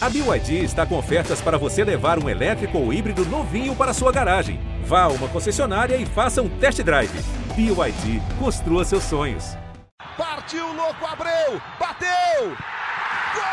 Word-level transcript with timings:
A 0.00 0.08
BYD 0.08 0.62
está 0.62 0.86
com 0.86 0.96
ofertas 0.96 1.40
para 1.40 1.58
você 1.58 1.82
levar 1.82 2.22
um 2.22 2.28
elétrico 2.28 2.78
ou 2.78 2.92
híbrido 2.92 3.24
novinho 3.24 3.74
para 3.74 3.92
sua 3.92 4.12
garagem. 4.12 4.60
Vá 4.84 5.02
a 5.02 5.08
uma 5.08 5.26
concessionária 5.26 5.96
e 5.96 6.06
faça 6.06 6.40
um 6.40 6.48
test 6.48 6.80
drive. 6.84 7.10
BYD, 7.56 8.22
construa 8.38 8.84
seus 8.84 9.02
sonhos. 9.02 9.56
Partiu, 10.16 10.72
louco, 10.72 11.04
Abreu! 11.04 11.60
Bateu! 11.80 12.56
Gol! 13.34 13.44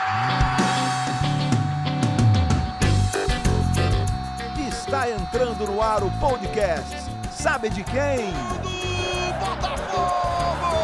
Está 4.67 5.09
entrando 5.09 5.65
no 5.65 5.81
ar 5.81 6.03
o 6.03 6.11
podcast. 6.19 6.95
Sabe 7.31 7.71
de 7.71 7.83
quem? 7.83 8.31
Do 8.61 9.33
Botafogo! 9.39 10.75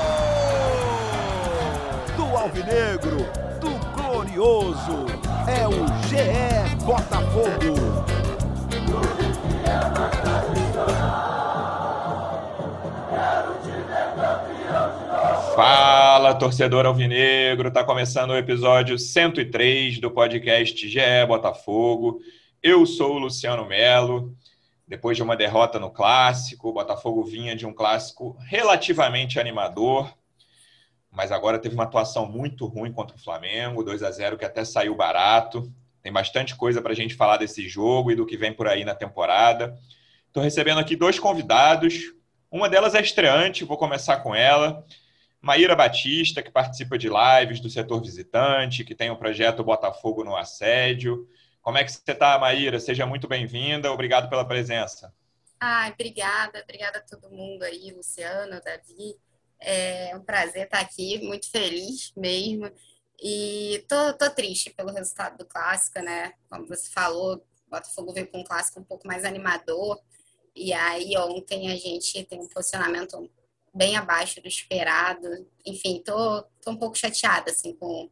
Do 2.17 2.35
Alvinegro, 2.35 3.29
do 3.59 3.69
Glorioso. 3.95 5.30
É 5.53 5.67
o 5.67 5.71
GE 6.07 6.85
Botafogo. 6.85 8.05
Fala, 15.53 16.33
torcedor 16.35 16.85
alvinegro! 16.85 17.69
Tá 17.69 17.83
começando 17.83 18.29
o 18.29 18.37
episódio 18.37 18.97
103 18.97 19.99
do 19.99 20.09
podcast 20.09 20.87
GE 20.87 21.25
Botafogo. 21.27 22.21
Eu 22.63 22.85
sou 22.85 23.15
o 23.15 23.19
Luciano 23.19 23.65
Melo. 23.65 24.33
Depois 24.87 25.17
de 25.17 25.23
uma 25.23 25.35
derrota 25.35 25.77
no 25.79 25.91
clássico, 25.91 26.69
o 26.69 26.73
Botafogo 26.73 27.25
vinha 27.25 27.57
de 27.57 27.65
um 27.65 27.73
clássico 27.73 28.37
relativamente 28.47 29.37
animador, 29.37 30.13
mas 31.11 31.31
agora 31.31 31.59
teve 31.59 31.75
uma 31.75 31.83
atuação 31.83 32.25
muito 32.25 32.65
ruim 32.65 32.91
contra 32.93 33.15
o 33.15 33.19
Flamengo, 33.19 33.83
2 33.83 34.01
a 34.01 34.09
0 34.09 34.37
que 34.37 34.45
até 34.45 34.63
saiu 34.63 34.95
barato. 34.95 35.71
Tem 36.01 36.11
bastante 36.11 36.55
coisa 36.55 36.81
para 36.81 36.93
a 36.93 36.95
gente 36.95 37.15
falar 37.15 37.37
desse 37.37 37.67
jogo 37.67 38.11
e 38.11 38.15
do 38.15 38.25
que 38.25 38.37
vem 38.37 38.53
por 38.53 38.67
aí 38.67 38.85
na 38.85 38.95
temporada. 38.95 39.77
Estou 40.27 40.41
recebendo 40.41 40.79
aqui 40.79 40.95
dois 40.95 41.19
convidados. 41.19 42.13
Uma 42.49 42.69
delas 42.69 42.95
é 42.95 43.01
estreante, 43.01 43.65
vou 43.65 43.77
começar 43.77 44.17
com 44.17 44.33
ela. 44.33 44.85
Maíra 45.41 45.75
Batista, 45.75 46.41
que 46.41 46.51
participa 46.51 46.97
de 46.97 47.09
lives 47.09 47.59
do 47.59 47.69
setor 47.69 48.01
visitante, 48.01 48.83
que 48.83 48.95
tem 48.95 49.09
o 49.09 49.17
projeto 49.17 49.63
Botafogo 49.63 50.23
no 50.23 50.35
Assédio. 50.35 51.27
Como 51.61 51.77
é 51.77 51.83
que 51.83 51.91
você 51.91 52.11
está, 52.11 52.39
Maíra? 52.39 52.79
Seja 52.79 53.05
muito 53.05 53.27
bem-vinda. 53.27 53.91
Obrigado 53.91 54.29
pela 54.29 54.45
presença. 54.45 55.13
Ah, 55.59 55.91
obrigada. 55.93 56.61
Obrigada 56.63 56.99
a 56.99 57.01
todo 57.01 57.29
mundo 57.29 57.63
aí, 57.63 57.91
Luciano, 57.91 58.61
Davi. 58.63 59.15
É 59.61 60.15
um 60.15 60.23
prazer 60.23 60.65
estar 60.65 60.79
aqui, 60.79 61.19
muito 61.19 61.49
feliz 61.49 62.11
mesmo. 62.17 62.71
E 63.21 63.85
tô, 63.87 64.13
tô 64.13 64.29
triste 64.31 64.71
pelo 64.71 64.91
resultado 64.91 65.37
do 65.37 65.45
clássico, 65.45 65.99
né? 65.99 66.33
Como 66.49 66.67
você 66.67 66.89
falou, 66.89 67.45
Botafogo 67.69 68.11
veio 68.11 68.27
com 68.27 68.39
um 68.39 68.43
clássico 68.43 68.79
um 68.79 68.83
pouco 68.83 69.07
mais 69.07 69.23
animador. 69.23 70.01
E 70.55 70.73
aí, 70.73 71.15
ontem 71.17 71.71
a 71.71 71.75
gente 71.75 72.23
tem 72.25 72.39
um 72.39 72.47
posicionamento 72.47 73.31
bem 73.73 73.95
abaixo 73.95 74.41
do 74.41 74.47
esperado. 74.47 75.47
Enfim, 75.65 76.01
tô, 76.03 76.43
tô 76.61 76.71
um 76.71 76.77
pouco 76.77 76.97
chateada, 76.97 77.51
assim, 77.51 77.73
com 77.75 78.09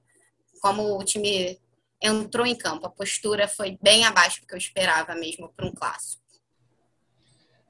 como 0.62 0.98
o 0.98 1.04
time 1.04 1.60
entrou 2.02 2.46
em 2.46 2.56
campo. 2.56 2.86
A 2.86 2.92
postura 2.92 3.48
foi 3.48 3.78
bem 3.82 4.06
abaixo 4.06 4.42
do 4.42 4.48
que 4.48 4.54
eu 4.54 4.58
esperava 4.58 5.16
mesmo 5.16 5.52
para 5.54 5.66
um 5.66 5.74
clássico. 5.74 6.24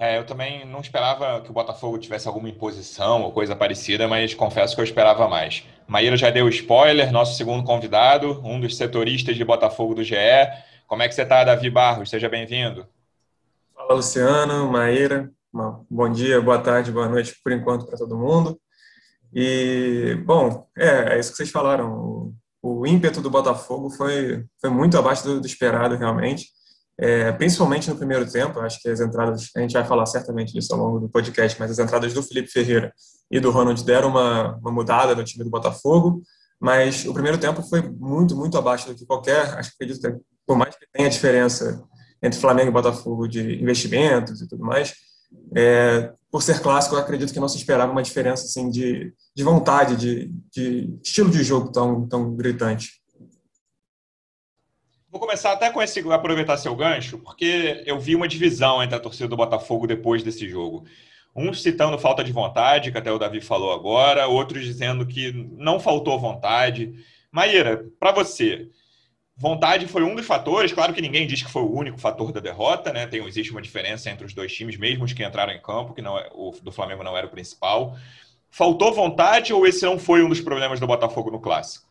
É, 0.01 0.17
eu 0.17 0.25
também 0.25 0.65
não 0.65 0.79
esperava 0.79 1.41
que 1.41 1.49
o 1.49 1.53
Botafogo 1.53 1.97
tivesse 1.97 2.25
alguma 2.25 2.47
imposição 2.47 3.21
ou 3.21 3.33
coisa 3.33 3.53
parecida, 3.53 4.07
mas 4.07 4.33
confesso 4.33 4.73
que 4.73 4.79
eu 4.79 4.85
esperava 4.85 5.27
mais. 5.27 5.65
Maíra 5.85 6.15
já 6.15 6.29
deu 6.29 6.47
spoiler, 6.47 7.11
nosso 7.11 7.35
segundo 7.35 7.65
convidado, 7.65 8.39
um 8.41 8.61
dos 8.61 8.77
setoristas 8.77 9.35
de 9.35 9.43
Botafogo 9.43 9.93
do 9.93 10.01
GE. 10.01 10.15
Como 10.87 11.03
é 11.03 11.07
que 11.09 11.13
você 11.13 11.23
está, 11.23 11.43
Davi 11.43 11.69
Barros? 11.69 12.09
Seja 12.09 12.29
bem-vindo. 12.29 12.87
Fala, 13.75 13.95
Luciano, 13.95 14.71
Maíra. 14.71 15.29
Bom 15.89 16.09
dia, 16.09 16.39
boa 16.39 16.59
tarde, 16.59 16.93
boa 16.93 17.09
noite, 17.09 17.35
por 17.43 17.51
enquanto, 17.51 17.85
para 17.85 17.97
todo 17.97 18.17
mundo. 18.17 18.57
E, 19.33 20.17
bom, 20.25 20.65
é, 20.77 21.15
é 21.15 21.19
isso 21.19 21.31
que 21.31 21.37
vocês 21.37 21.51
falaram. 21.51 22.33
O, 22.61 22.79
o 22.79 22.87
ímpeto 22.87 23.19
do 23.19 23.29
Botafogo 23.29 23.89
foi, 23.89 24.45
foi 24.61 24.69
muito 24.69 24.97
abaixo 24.97 25.25
do, 25.25 25.41
do 25.41 25.45
esperado, 25.45 25.97
realmente 25.97 26.57
é, 27.01 27.31
principalmente 27.31 27.89
no 27.89 27.95
primeiro 27.95 28.29
tempo. 28.29 28.59
Acho 28.59 28.81
que 28.81 28.89
as 28.89 28.99
entradas, 28.99 29.49
a 29.55 29.59
gente 29.61 29.73
vai 29.73 29.85
falar 29.85 30.05
certamente 30.05 30.51
disso 30.51 30.73
ao 30.73 30.79
longo 30.79 30.99
do 30.99 31.09
podcast, 31.09 31.57
mas 31.59 31.71
as 31.71 31.79
entradas 31.79 32.13
do 32.13 32.21
Felipe 32.21 32.49
Ferreira 32.49 32.93
e 33.31 33.39
do 33.39 33.51
Ronald 33.51 33.83
deram 33.85 34.09
uma, 34.09 34.57
uma 34.57 34.71
mudada 34.71 35.15
no 35.15 35.23
time 35.23 35.43
do 35.43 35.49
Botafogo. 35.49 36.21
Mas 36.59 37.05
o 37.05 37.13
primeiro 37.13 37.37
tempo 37.37 37.61
foi 37.63 37.81
muito, 37.81 38.35
muito 38.35 38.57
abaixo 38.57 38.87
do 38.87 38.95
que 38.95 39.05
qualquer. 39.05 39.57
Acho 39.57 39.69
que 39.69 39.75
acredito 39.83 40.01
que, 40.01 40.21
por 40.45 40.57
mais 40.57 40.75
que 40.75 40.85
tenha 40.91 41.09
diferença 41.09 41.81
entre 42.21 42.37
Flamengo 42.37 42.67
e 42.67 42.73
Botafogo 42.73 43.27
de 43.27 43.61
investimentos 43.61 44.41
e 44.41 44.47
tudo 44.47 44.65
mais, 44.65 44.93
é, 45.55 46.11
por 46.29 46.43
ser 46.43 46.59
clássico, 46.59 46.95
eu 46.95 46.99
acredito 46.99 47.31
que 47.31 47.39
não 47.39 47.47
se 47.47 47.57
esperava 47.57 47.91
uma 47.91 48.03
diferença 48.03 48.43
assim 48.43 48.69
de, 48.69 49.13
de 49.33 49.43
vontade, 49.43 49.95
de, 49.95 50.33
de 50.53 50.99
estilo 51.01 51.29
de 51.29 51.43
jogo 51.43 51.71
tão, 51.71 52.05
tão 52.09 52.35
gritante. 52.35 52.98
Vou 55.11 55.19
começar 55.19 55.53
até 55.53 55.71
com 55.71 55.81
esse, 55.81 55.99
aproveitar 56.11 56.55
seu 56.57 56.75
gancho, 56.75 57.17
porque 57.17 57.81
eu 57.83 57.99
vi 57.99 58.15
uma 58.15 58.27
divisão 58.27 58.83
entre 58.83 58.95
a 58.95 58.99
torcida 58.99 59.27
do 59.27 59.35
Botafogo 59.35 59.87
depois 59.87 60.21
desse 60.21 60.47
jogo. 60.47 60.85
Uns 61.35 61.63
citando 61.63 61.97
falta 61.97 62.23
de 62.23 62.31
vontade, 62.31 62.91
que 62.91 62.97
até 62.97 63.11
o 63.11 63.17
Davi 63.17 63.41
falou 63.41 63.73
agora, 63.73 64.27
outros 64.27 64.63
dizendo 64.63 65.07
que 65.07 65.31
não 65.57 65.79
faltou 65.79 66.19
vontade. 66.19 66.93
Maíra, 67.31 67.87
para 67.99 68.11
você, 68.11 68.69
vontade 69.35 69.87
foi 69.87 70.03
um 70.03 70.13
dos 70.13 70.27
fatores, 70.27 70.71
claro 70.71 70.93
que 70.93 71.01
ninguém 71.01 71.25
diz 71.25 71.41
que 71.41 71.51
foi 71.51 71.63
o 71.63 71.75
único 71.75 71.97
fator 71.97 72.31
da 72.31 72.39
derrota, 72.39 72.93
né? 72.93 73.07
Tem, 73.07 73.25
existe 73.25 73.51
uma 73.51 73.63
diferença 73.63 74.11
entre 74.11 74.27
os 74.27 74.33
dois 74.35 74.53
times, 74.53 74.77
mesmo 74.77 75.05
os 75.05 75.13
que 75.13 75.25
entraram 75.25 75.53
em 75.53 75.61
campo, 75.61 75.95
que 75.95 76.03
não 76.03 76.19
é, 76.19 76.29
o 76.33 76.51
do 76.61 76.71
Flamengo 76.71 77.03
não 77.03 77.17
era 77.17 77.25
o 77.25 77.31
principal. 77.31 77.97
Faltou 78.51 78.93
vontade 78.93 79.53
ou 79.53 79.65
esse 79.65 79.83
não 79.85 79.97
foi 79.97 80.23
um 80.23 80.29
dos 80.29 80.41
problemas 80.41 80.79
do 80.79 80.85
Botafogo 80.85 81.31
no 81.31 81.39
clássico? 81.39 81.88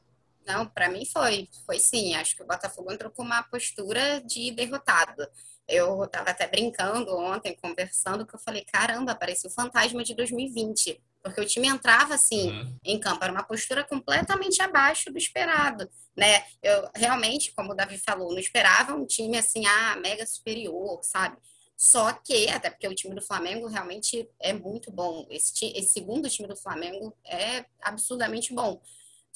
Não, 0.48 0.66
para 0.66 0.88
mim 0.88 1.04
foi, 1.04 1.46
foi 1.66 1.78
sim. 1.78 2.14
Acho 2.14 2.34
que 2.34 2.42
o 2.42 2.46
Botafogo 2.46 2.90
entrou 2.90 3.10
com 3.10 3.22
uma 3.22 3.42
postura 3.42 4.22
de 4.22 4.50
derrotado. 4.50 5.28
Eu 5.68 6.02
estava 6.04 6.30
até 6.30 6.48
brincando 6.48 7.14
ontem, 7.14 7.54
conversando, 7.60 8.26
que 8.26 8.34
eu 8.34 8.38
falei, 8.38 8.64
caramba, 8.64 9.14
parecia 9.14 9.50
o 9.50 9.52
fantasma 9.52 10.02
de 10.02 10.14
2020. 10.14 10.98
Porque 11.22 11.42
o 11.42 11.44
time 11.44 11.68
entrava 11.68 12.14
assim 12.14 12.50
uhum. 12.50 12.78
em 12.82 12.98
campo, 12.98 13.22
era 13.22 13.32
uma 13.32 13.42
postura 13.42 13.84
completamente 13.84 14.62
abaixo 14.62 15.12
do 15.12 15.18
esperado, 15.18 15.86
né? 16.16 16.42
Eu 16.62 16.88
realmente, 16.94 17.52
como 17.52 17.72
o 17.72 17.74
Davi 17.74 17.98
falou, 17.98 18.30
não 18.30 18.38
esperava 18.38 18.94
um 18.94 19.04
time 19.04 19.36
assim, 19.36 19.66
ah, 19.66 19.96
mega 19.96 20.24
superior, 20.24 21.00
sabe? 21.02 21.36
Só 21.76 22.12
que, 22.12 22.48
até 22.48 22.70
porque 22.70 22.88
o 22.88 22.94
time 22.94 23.14
do 23.14 23.22
Flamengo 23.22 23.66
realmente 23.66 24.28
é 24.40 24.52
muito 24.52 24.90
bom. 24.90 25.26
Esse, 25.28 25.66
esse 25.76 25.90
segundo 25.90 26.30
time 26.30 26.48
do 26.48 26.56
Flamengo 26.56 27.14
é 27.24 27.66
absurdamente 27.82 28.54
bom. 28.54 28.80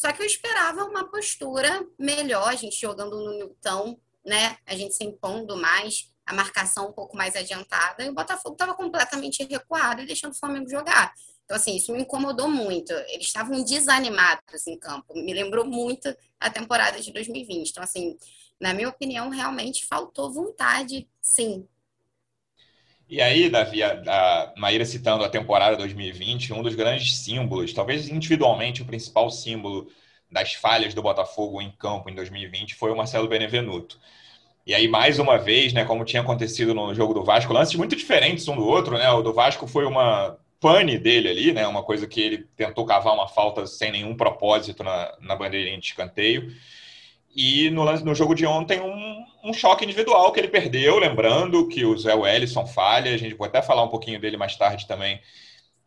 Só 0.03 0.13
que 0.13 0.21
eu 0.21 0.27
esperava 0.27 0.83
uma 0.83 1.09
postura 1.09 1.87
melhor, 1.97 2.49
a 2.49 2.57
gente 2.57 2.77
jogando 2.81 3.21
no 3.21 3.39
Newton, 3.39 3.97
né? 4.27 4.57
A 4.67 4.75
gente 4.75 4.97
se 4.97 5.05
impondo 5.05 5.57
mais, 5.57 6.13
a 6.27 6.35
marcação 6.35 6.89
um 6.89 6.93
pouco 6.93 7.17
mais 7.17 7.37
adiantada, 7.37 8.03
e 8.03 8.09
o 8.09 8.13
Botafogo 8.13 8.57
estava 8.57 8.75
completamente 8.75 9.45
recuado 9.45 10.03
e 10.03 10.07
deixando 10.07 10.33
o 10.33 10.37
Flamengo 10.37 10.69
jogar. 10.69 11.15
Então, 11.45 11.57
assim, 11.57 11.77
isso 11.77 11.93
me 11.93 12.03
incomodou 12.03 12.49
muito. 12.49 12.93
Eles 13.11 13.27
estavam 13.27 13.63
desanimados 13.63 14.67
em 14.67 14.77
campo. 14.77 15.15
Me 15.15 15.33
lembrou 15.33 15.65
muito 15.65 16.13
a 16.41 16.51
temporada 16.51 17.01
de 17.01 17.13
2020. 17.13 17.71
Então, 17.71 17.85
assim, 17.85 18.19
na 18.61 18.75
minha 18.75 18.89
opinião, 18.89 19.29
realmente 19.29 19.87
faltou 19.87 20.33
vontade, 20.33 21.09
sim, 21.21 21.65
e 23.13 23.21
aí, 23.21 23.51
Davi, 23.51 23.83
a, 23.83 24.01
a 24.07 24.53
Maíra 24.57 24.87
citando 24.87 25.23
a 25.23 25.29
temporada 25.29 25.77
2020, 25.77 26.55
um 26.55 26.63
dos 26.63 26.75
grandes 26.75 27.19
símbolos, 27.19 27.75
talvez 27.75 28.09
individualmente 28.09 28.81
o 28.81 28.87
principal 28.87 29.31
símbolo 29.31 29.87
das 30.31 30.55
falhas 30.55 30.95
do 30.95 31.03
Botafogo 31.03 31.61
em 31.61 31.71
campo 31.73 32.09
em 32.09 32.15
2020 32.15 32.75
foi 32.75 32.91
o 32.91 32.97
Marcelo 32.97 33.29
Benevenuto. 33.29 33.99
E 34.67 34.75
aí, 34.75 34.89
mais 34.89 35.19
uma 35.19 35.37
vez, 35.37 35.75
né, 35.75 35.85
como 35.85 36.07
tinha 36.07 36.23
acontecido 36.23 36.75
no 36.75 36.95
jogo 36.95 37.13
do 37.13 37.23
Vasco, 37.23 37.53
lances 37.53 37.75
muito 37.75 37.95
diferentes 37.95 38.49
um 38.49 38.57
do 38.57 38.67
outro, 38.67 38.97
né? 38.97 39.11
O 39.11 39.21
do 39.21 39.35
Vasco 39.35 39.67
foi 39.67 39.85
uma 39.85 40.39
pane 40.59 40.97
dele 40.97 41.29
ali, 41.29 41.53
né? 41.53 41.67
Uma 41.67 41.83
coisa 41.83 42.07
que 42.07 42.19
ele 42.19 42.39
tentou 42.57 42.87
cavar 42.87 43.13
uma 43.13 43.29
falta 43.29 43.67
sem 43.67 43.93
nenhum 43.93 44.17
propósito 44.17 44.83
na, 44.83 45.15
na 45.21 45.37
bandeirinha 45.37 45.79
de 45.79 45.85
escanteio. 45.85 46.51
E 47.37 47.69
no, 47.71 47.85
no 47.85 48.15
jogo 48.15 48.35
de 48.35 48.47
ontem, 48.47 48.81
um, 48.81 49.25
um, 49.43 49.53
choque 49.53 49.85
individual 49.85 50.33
que 50.33 50.41
ele 50.41 50.49
perdeu, 50.49 50.99
lembrando 50.99 51.69
que 51.69 51.85
o 51.85 51.97
Zé 51.97 52.15
Wellison 52.15 52.67
falha, 52.67 53.15
a 53.15 53.17
gente 53.17 53.35
pode 53.35 53.51
até 53.51 53.63
falar 53.63 53.83
um 53.83 53.89
pouquinho 53.89 54.21
dele 54.21 54.37
mais 54.37 54.57
tarde 54.57 54.87
também, 54.87 55.21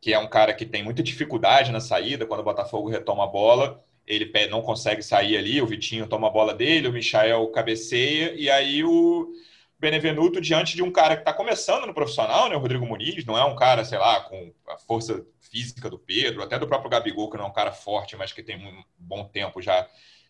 que 0.01 0.13
é 0.13 0.19
um 0.19 0.27
cara 0.27 0.53
que 0.53 0.65
tem 0.65 0.83
muita 0.83 1.01
dificuldade 1.01 1.71
na 1.71 1.79
saída, 1.79 2.25
quando 2.25 2.41
o 2.41 2.43
Botafogo 2.43 2.89
retoma 2.89 3.23
a 3.23 3.27
bola, 3.27 3.83
ele 4.05 4.31
não 4.49 4.61
consegue 4.61 5.01
sair 5.01 5.37
ali, 5.37 5.61
o 5.61 5.65
Vitinho 5.65 6.07
toma 6.07 6.27
a 6.27 6.31
bola 6.31 6.53
dele, 6.53 6.87
o 6.87 6.93
Michael 6.93 7.47
cabeceia, 7.47 8.33
e 8.35 8.49
aí 8.49 8.83
o 8.83 9.31
Benevenuto, 9.79 10.39
diante 10.39 10.75
de 10.75 10.83
um 10.83 10.91
cara 10.91 11.15
que 11.15 11.21
está 11.21 11.33
começando 11.33 11.85
no 11.85 11.93
profissional, 11.93 12.49
né, 12.49 12.55
o 12.55 12.59
Rodrigo 12.59 12.85
Muniz, 12.85 13.25
não 13.25 13.37
é 13.37 13.43
um 13.43 13.55
cara, 13.55 13.83
sei 13.83 13.97
lá, 13.97 14.21
com 14.21 14.53
a 14.69 14.77
força 14.77 15.25
física 15.39 15.89
do 15.89 15.97
Pedro, 15.97 16.43
até 16.43 16.57
do 16.57 16.67
próprio 16.67 16.89
Gabigol, 16.89 17.29
que 17.29 17.37
não 17.37 17.45
é 17.45 17.47
um 17.47 17.53
cara 17.53 17.71
forte, 17.71 18.15
mas 18.15 18.31
que 18.31 18.43
tem 18.43 18.57
um 18.57 18.83
bom 18.97 19.25
tempo 19.25 19.61
já 19.61 19.87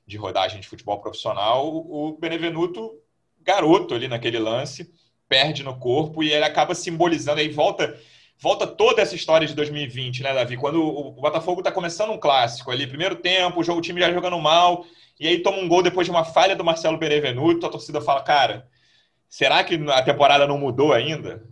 de 0.07 0.17
rodagem 0.17 0.59
de 0.59 0.67
futebol 0.67 0.99
profissional, 0.99 1.67
o 1.67 2.17
Benevenuto, 2.17 2.99
garoto 3.45 3.93
ali 3.93 4.07
naquele 4.07 4.39
lance, 4.39 4.89
perde 5.29 5.63
no 5.63 5.77
corpo 5.77 6.23
e 6.23 6.31
ele 6.31 6.43
acaba 6.43 6.73
simbolizando, 6.75 7.39
aí 7.39 7.49
volta 7.49 7.95
volta 8.41 8.67
toda 8.67 9.01
essa 9.01 9.15
história 9.15 9.47
de 9.47 9.53
2020, 9.53 10.23
né, 10.23 10.33
Davi? 10.33 10.57
Quando 10.57 10.83
o 10.83 11.11
Botafogo 11.11 11.61
está 11.61 11.71
começando 11.71 12.11
um 12.11 12.19
clássico 12.19 12.69
ali, 12.69 12.85
primeiro 12.85 13.15
tempo, 13.15 13.61
o 13.61 13.81
time 13.81 14.01
já 14.01 14.11
jogando 14.11 14.37
mal, 14.39 14.85
e 15.19 15.27
aí 15.27 15.39
toma 15.39 15.57
um 15.59 15.67
gol 15.67 15.81
depois 15.81 16.05
de 16.05 16.11
uma 16.11 16.25
falha 16.25 16.55
do 16.55 16.63
Marcelo 16.63 16.97
Benevenuto, 16.97 17.65
a 17.65 17.69
torcida 17.69 18.01
fala, 18.01 18.21
cara, 18.21 18.67
será 19.29 19.63
que 19.63 19.75
a 19.89 20.01
temporada 20.01 20.45
não 20.45 20.57
mudou 20.57 20.91
ainda? 20.91 21.43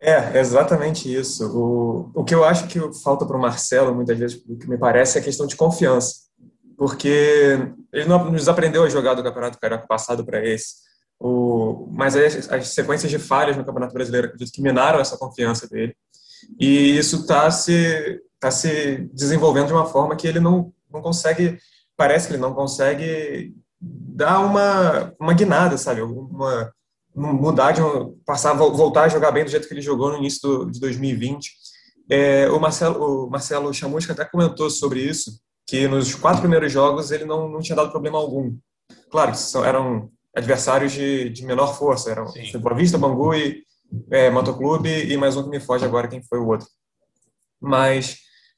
É, 0.00 0.38
exatamente 0.38 1.12
isso. 1.12 1.44
O, 1.48 2.20
o 2.20 2.24
que 2.24 2.34
eu 2.34 2.44
acho 2.44 2.68
que 2.68 2.78
falta 3.02 3.26
para 3.26 3.36
o 3.36 3.40
Marcelo, 3.40 3.94
muitas 3.94 4.16
vezes, 4.16 4.40
o 4.48 4.56
que 4.56 4.68
me 4.68 4.78
parece, 4.78 5.18
é 5.18 5.20
a 5.20 5.24
questão 5.24 5.46
de 5.46 5.56
confiança. 5.56 6.28
Porque 6.76 7.58
ele 7.92 8.06
não 8.06 8.30
nos 8.30 8.48
aprendeu 8.48 8.84
a 8.84 8.88
jogar 8.88 9.14
do 9.14 9.22
Campeonato 9.22 9.58
Carioca 9.58 9.86
passado 9.86 10.24
para 10.24 10.44
esse. 10.46 10.88
O, 11.18 11.88
mas 11.90 12.14
as, 12.14 12.50
as, 12.50 12.68
sequências 12.68 13.10
de 13.10 13.18
falhas 13.18 13.56
no 13.56 13.64
Campeonato 13.64 13.94
Brasileiro, 13.94 14.28
acredito 14.28 14.52
que 14.52 14.62
minaram 14.62 15.00
essa 15.00 15.16
confiança 15.16 15.66
dele. 15.66 15.96
E 16.60 16.96
isso 16.96 17.22
está 17.22 17.50
se, 17.50 18.20
tá 18.38 18.50
se 18.50 19.08
desenvolvendo 19.12 19.68
de 19.68 19.72
uma 19.72 19.86
forma 19.86 20.14
que 20.14 20.26
ele 20.28 20.38
não, 20.38 20.72
não 20.92 21.02
consegue, 21.02 21.58
parece 21.96 22.28
que 22.28 22.34
ele 22.34 22.42
não 22.42 22.54
consegue 22.54 23.54
dar 23.80 24.40
uma, 24.40 25.12
uma 25.20 25.34
guinada, 25.34 25.76
sabe? 25.76 26.02
Uma, 26.02 26.72
mudar 27.14 27.72
de 27.72 27.80
passar 28.24 28.52
voltar 28.54 29.04
a 29.04 29.08
jogar 29.08 29.32
bem 29.32 29.44
do 29.44 29.50
jeito 29.50 29.66
que 29.66 29.74
ele 29.74 29.80
jogou 29.80 30.12
no 30.12 30.18
início 30.18 30.40
do, 30.40 30.70
de 30.70 30.78
2020. 30.78 31.52
É, 32.10 32.48
o 32.50 32.60
Marcelo 32.60 33.26
o 33.26 33.30
Marcelo 33.30 33.74
Chamusca 33.74 34.12
até 34.12 34.24
comentou 34.24 34.70
sobre 34.70 35.00
isso, 35.00 35.40
que 35.68 35.86
nos 35.86 36.14
quatro 36.14 36.40
primeiros 36.40 36.72
jogos 36.72 37.10
ele 37.10 37.26
não, 37.26 37.46
não 37.46 37.60
tinha 37.60 37.76
dado 37.76 37.90
problema 37.90 38.18
algum. 38.18 38.56
Claro 39.10 39.32
que 39.32 39.38
são, 39.38 39.62
eram 39.62 40.10
adversários 40.34 40.92
de, 40.92 41.28
de 41.28 41.44
menor 41.44 41.76
força, 41.76 42.10
eram 42.10 42.24
Boa 42.58 42.74
Vista, 42.74 42.96
Bangu 42.96 43.34
e 43.34 43.62
é, 44.10 44.30
Motoclube 44.30 44.88
e 44.88 45.14
mais 45.18 45.36
um 45.36 45.44
que 45.44 45.50
me 45.50 45.60
foge 45.60 45.84
agora 45.84 46.08
quem 46.08 46.22
foi 46.22 46.38
o 46.38 46.46
outro. 46.46 46.66
Mas 47.60 48.16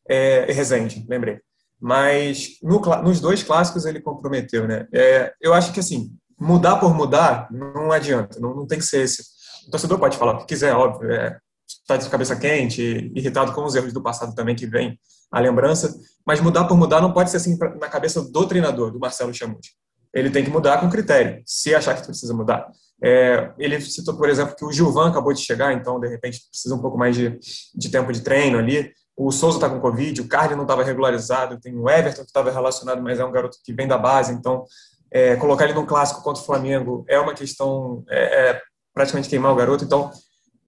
é, 0.08 0.52
Resende, 0.52 1.04
lembrei. 1.08 1.40
Mas 1.80 2.58
no, 2.62 2.78
nos 3.02 3.20
dois 3.20 3.42
clássicos 3.42 3.86
ele 3.86 4.00
comprometeu, 4.00 4.68
né? 4.68 4.86
É, 4.94 5.32
eu 5.40 5.52
acho 5.52 5.72
que 5.72 5.80
assim 5.80 6.16
mudar 6.38 6.76
por 6.76 6.94
mudar 6.94 7.48
não 7.50 7.90
adianta, 7.90 8.38
não, 8.38 8.54
não 8.54 8.66
tem 8.68 8.78
que 8.78 8.84
ser 8.84 9.02
esse. 9.02 9.22
O 9.66 9.70
torcedor 9.70 9.98
pode 9.98 10.16
falar 10.16 10.34
o 10.34 10.38
que 10.38 10.46
quiser, 10.46 10.74
óbvio, 10.76 11.10
é, 11.10 11.36
está 11.66 11.96
de 11.96 12.08
cabeça 12.08 12.36
quente, 12.36 13.10
irritado 13.16 13.52
com 13.52 13.64
os 13.64 13.74
erros 13.74 13.92
do 13.92 14.02
passado 14.02 14.32
também 14.32 14.54
que 14.54 14.66
vem 14.66 14.96
a 15.30 15.40
lembrança, 15.40 15.94
mas 16.26 16.40
mudar 16.40 16.64
por 16.64 16.76
mudar 16.76 17.00
não 17.00 17.12
pode 17.12 17.30
ser 17.30 17.36
assim 17.38 17.56
na 17.58 17.88
cabeça 17.88 18.22
do 18.22 18.46
treinador, 18.46 18.90
do 18.90 18.98
Marcelo 18.98 19.32
Chamus. 19.32 19.74
Ele 20.12 20.30
tem 20.30 20.44
que 20.44 20.50
mudar 20.50 20.80
com 20.80 20.90
critério, 20.90 21.42
se 21.46 21.74
achar 21.74 21.94
que 21.94 22.04
precisa 22.04 22.34
mudar. 22.34 22.68
É, 23.02 23.52
ele 23.58 23.80
citou, 23.80 24.16
por 24.16 24.28
exemplo, 24.28 24.54
que 24.54 24.64
o 24.64 24.72
Gilvan 24.72 25.08
acabou 25.08 25.32
de 25.32 25.40
chegar, 25.40 25.72
então, 25.72 25.98
de 25.98 26.08
repente, 26.08 26.40
precisa 26.50 26.74
um 26.74 26.80
pouco 26.80 26.98
mais 26.98 27.16
de, 27.16 27.38
de 27.74 27.88
tempo 27.88 28.12
de 28.12 28.20
treino 28.20 28.58
ali. 28.58 28.92
O 29.16 29.30
Souza 29.30 29.56
está 29.56 29.68
com 29.68 29.80
Covid, 29.80 30.20
o 30.20 30.28
Carly 30.28 30.54
não 30.54 30.62
estava 30.62 30.82
regularizado, 30.82 31.60
tem 31.60 31.76
o 31.76 31.88
Everton 31.88 32.22
que 32.22 32.28
estava 32.28 32.50
relacionado, 32.50 33.02
mas 33.02 33.18
é 33.18 33.24
um 33.24 33.32
garoto 33.32 33.58
que 33.64 33.72
vem 33.72 33.86
da 33.86 33.96
base, 33.96 34.32
então 34.32 34.64
é, 35.10 35.36
colocar 35.36 35.64
ele 35.64 35.74
num 35.74 35.86
clássico 35.86 36.22
contra 36.22 36.42
o 36.42 36.46
Flamengo 36.46 37.04
é 37.08 37.18
uma 37.18 37.34
questão, 37.34 38.04
é, 38.08 38.50
é 38.50 38.62
praticamente 38.94 39.28
queimar 39.28 39.52
o 39.52 39.56
garoto. 39.56 39.84
Então, 39.84 40.10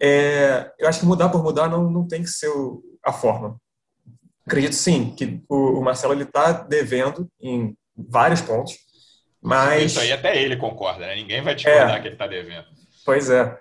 é, 0.01 0.71
eu 0.79 0.89
acho 0.89 1.01
que 1.01 1.07
mudar 1.07 1.29
por 1.29 1.43
mudar 1.43 1.69
não, 1.69 1.89
não 1.89 2.07
tem 2.07 2.23
que 2.23 2.31
ser 2.31 2.51
a 3.05 3.13
forma. 3.13 3.57
Acredito 4.47 4.75
sim 4.75 5.15
que 5.15 5.41
o, 5.49 5.79
o 5.79 5.85
Marcelo 5.85 6.15
ele 6.15 6.25
está 6.25 6.53
devendo 6.53 7.29
em 7.41 7.77
vários 7.97 8.41
pontos, 8.41 8.77
mas 9.41 9.93
isso 9.93 10.01
aí 10.01 10.13
até 10.13 10.41
ele 10.41 10.57
concorda, 10.57 11.07
né? 11.07 11.15
Ninguém 11.17 11.43
vai 11.43 11.55
discordar 11.55 11.97
é, 11.97 12.01
que 12.01 12.09
ele 12.09 12.15
está 12.15 12.27
devendo. 12.27 12.67
Pois 13.05 13.31
é, 13.31 13.57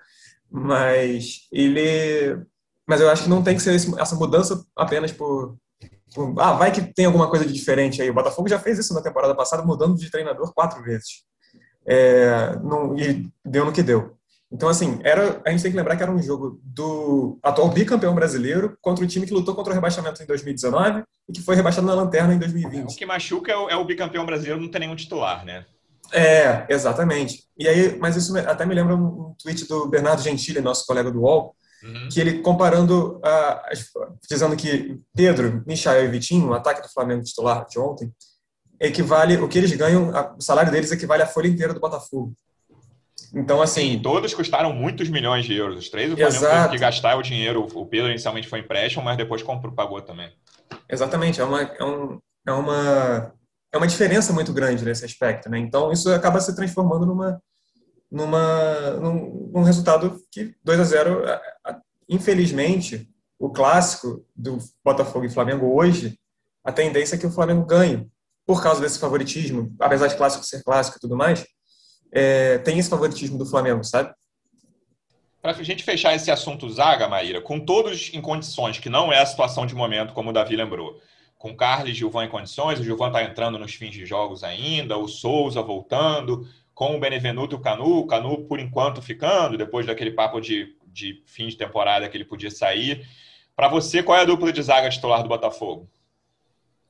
mas 0.50 1.46
ele, 1.52 2.44
mas 2.86 3.00
eu 3.00 3.10
acho 3.10 3.24
que 3.24 3.30
não 3.30 3.42
tem 3.42 3.56
que 3.56 3.62
ser 3.62 3.74
essa 3.74 4.16
mudança 4.16 4.64
apenas 4.76 5.12
por 5.12 5.56
ah, 6.38 6.52
vai 6.52 6.70
que 6.70 6.82
tem 6.82 7.06
alguma 7.06 7.28
coisa 7.28 7.46
de 7.46 7.52
diferente 7.52 8.02
aí. 8.02 8.10
O 8.10 8.14
Botafogo 8.14 8.48
já 8.48 8.58
fez 8.58 8.78
isso 8.78 8.92
na 8.92 9.02
temporada 9.02 9.34
passada, 9.34 9.62
mudando 9.62 9.96
de 9.96 10.10
treinador 10.10 10.52
quatro 10.52 10.82
vezes. 10.82 11.24
É, 11.86 12.56
não, 12.62 12.98
e 12.98 13.30
deu 13.44 13.64
no 13.64 13.72
que 13.72 13.82
deu. 13.82 14.16
Então, 14.52 14.68
assim, 14.68 15.00
era, 15.02 15.40
a 15.46 15.50
gente 15.50 15.62
tem 15.62 15.70
que 15.70 15.76
lembrar 15.76 15.96
que 15.96 16.02
era 16.02 16.12
um 16.12 16.20
jogo 16.20 16.60
do 16.62 17.38
atual 17.42 17.70
bicampeão 17.70 18.14
brasileiro 18.14 18.76
contra 18.82 19.04
o 19.04 19.08
time 19.08 19.26
que 19.26 19.32
lutou 19.32 19.54
contra 19.54 19.72
o 19.72 19.74
rebaixamento 19.74 20.22
em 20.22 20.26
2019 20.26 21.02
e 21.28 21.32
que 21.32 21.40
foi 21.40 21.56
rebaixado 21.56 21.86
na 21.86 21.94
lanterna 21.94 22.34
em 22.34 22.38
2020. 22.38 22.92
O 22.92 22.96
que 22.96 23.06
machuca 23.06 23.50
é 23.50 23.56
o, 23.56 23.70
é 23.70 23.76
o 23.76 23.84
bicampeão 23.84 24.26
brasileiro 24.26 24.60
não 24.60 24.68
ter 24.68 24.80
nenhum 24.80 24.94
titular, 24.96 25.44
né? 25.44 25.64
É, 26.12 26.66
exatamente. 26.68 27.44
E 27.56 27.66
aí, 27.66 27.98
mas 27.98 28.16
isso 28.16 28.36
até 28.36 28.66
me 28.66 28.74
lembra 28.74 28.94
um 28.94 29.34
tweet 29.42 29.66
do 29.66 29.88
Bernardo 29.88 30.22
Gentili, 30.22 30.60
nosso 30.60 30.86
colega 30.86 31.10
do 31.10 31.22
UOL, 31.22 31.56
Uhum. 31.82 32.08
Que 32.10 32.20
ele 32.20 32.38
comparando, 32.38 33.16
uh, 33.18 34.18
dizendo 34.28 34.56
que 34.56 35.00
Pedro, 35.14 35.64
Michael 35.66 36.04
e 36.04 36.08
Vitinho, 36.08 36.50
o 36.50 36.54
ataque 36.54 36.80
do 36.80 36.92
Flamengo 36.92 37.24
titular 37.24 37.66
de 37.66 37.78
ontem, 37.78 38.12
equivale, 38.80 39.36
o 39.36 39.48
que 39.48 39.58
eles 39.58 39.72
ganham, 39.72 40.14
a, 40.14 40.34
o 40.36 40.40
salário 40.40 40.70
deles 40.70 40.92
equivale 40.92 41.22
à 41.22 41.26
folha 41.26 41.48
inteira 41.48 41.74
do 41.74 41.80
Botafogo. 41.80 42.34
Então, 43.34 43.62
assim. 43.62 43.92
Sim, 43.92 43.98
todos 43.98 44.34
custaram 44.34 44.72
muitos 44.72 45.08
milhões 45.08 45.44
de 45.44 45.54
euros. 45.54 45.78
Os 45.78 45.88
três, 45.88 46.12
o 46.12 46.16
Flamengo 46.16 46.46
teve 46.46 46.68
que 46.70 46.78
gastar 46.78 47.16
o 47.16 47.22
dinheiro. 47.22 47.66
O 47.74 47.86
Pedro 47.86 48.10
inicialmente 48.10 48.48
foi 48.48 48.60
empréstimo, 48.60 49.04
mas 49.04 49.16
depois 49.16 49.42
comprou, 49.42 49.72
pagou 49.72 50.02
também. 50.02 50.30
Exatamente. 50.88 51.40
É 51.40 51.44
uma, 51.44 51.62
é, 51.62 51.84
um, 51.84 52.18
é, 52.46 52.52
uma, 52.52 53.34
é 53.72 53.78
uma 53.78 53.86
diferença 53.86 54.32
muito 54.32 54.52
grande 54.52 54.84
nesse 54.84 55.04
aspecto. 55.04 55.48
Né? 55.48 55.58
Então, 55.58 55.90
isso 55.90 56.12
acaba 56.12 56.40
se 56.40 56.54
transformando 56.54 57.06
numa, 57.06 57.40
numa, 58.10 58.90
num, 59.00 59.50
num 59.52 59.62
resultado 59.62 60.20
que 60.30 60.54
2 60.62 60.80
a 60.80 60.84
0 60.84 61.22
infelizmente, 62.08 63.08
o 63.38 63.50
clássico 63.50 64.24
do 64.36 64.58
Botafogo 64.84 65.24
e 65.24 65.30
Flamengo 65.30 65.74
hoje, 65.74 66.18
a 66.62 66.70
tendência 66.70 67.16
é 67.16 67.18
que 67.18 67.26
o 67.26 67.30
Flamengo 67.30 67.64
ganhe, 67.64 68.06
por 68.46 68.62
causa 68.62 68.80
desse 68.80 68.98
favoritismo, 68.98 69.74
apesar 69.80 70.08
de 70.08 70.16
clássico 70.16 70.44
ser 70.44 70.62
clássico 70.62 70.98
e 70.98 71.00
tudo 71.00 71.16
mais, 71.16 71.44
é, 72.12 72.58
tem 72.58 72.78
esse 72.78 72.90
favoritismo 72.90 73.38
do 73.38 73.46
Flamengo, 73.46 73.82
sabe? 73.82 74.12
Para 75.40 75.52
a 75.52 75.62
gente 75.62 75.82
fechar 75.82 76.14
esse 76.14 76.30
assunto 76.30 76.70
Zaga, 76.70 77.08
Maíra, 77.08 77.40
com 77.40 77.58
todos 77.58 78.12
em 78.14 78.20
condições, 78.20 78.78
que 78.78 78.88
não 78.88 79.12
é 79.12 79.18
a 79.18 79.26
situação 79.26 79.66
de 79.66 79.74
momento, 79.74 80.12
como 80.12 80.30
o 80.30 80.32
Davi 80.32 80.54
lembrou, 80.54 81.00
com 81.36 81.56
Carlos 81.56 81.90
e 81.90 81.94
Gilvan 81.94 82.26
em 82.26 82.28
condições, 82.28 82.78
o 82.78 82.84
Gilvan 82.84 83.08
está 83.08 83.24
entrando 83.24 83.58
nos 83.58 83.74
fins 83.74 83.92
de 83.92 84.06
jogos 84.06 84.44
ainda, 84.44 84.96
o 84.96 85.08
Souza 85.08 85.60
voltando, 85.60 86.46
com 86.72 86.94
o 86.96 87.00
Benevenuto 87.00 87.56
e 87.56 87.58
o 87.58 87.60
Canu, 87.60 87.98
o 87.98 88.06
Canu 88.06 88.44
por 88.44 88.60
enquanto 88.60 89.02
ficando, 89.02 89.58
depois 89.58 89.84
daquele 89.84 90.12
papo 90.12 90.40
de, 90.40 90.76
de 90.86 91.20
fim 91.26 91.48
de 91.48 91.56
temporada 91.56 92.08
que 92.08 92.16
ele 92.16 92.24
podia 92.24 92.50
sair. 92.50 93.04
Para 93.56 93.66
você, 93.66 94.02
qual 94.02 94.16
é 94.16 94.20
a 94.20 94.24
dupla 94.24 94.52
de 94.52 94.62
zaga 94.62 94.88
titular 94.88 95.22
do 95.22 95.28
Botafogo? 95.28 95.90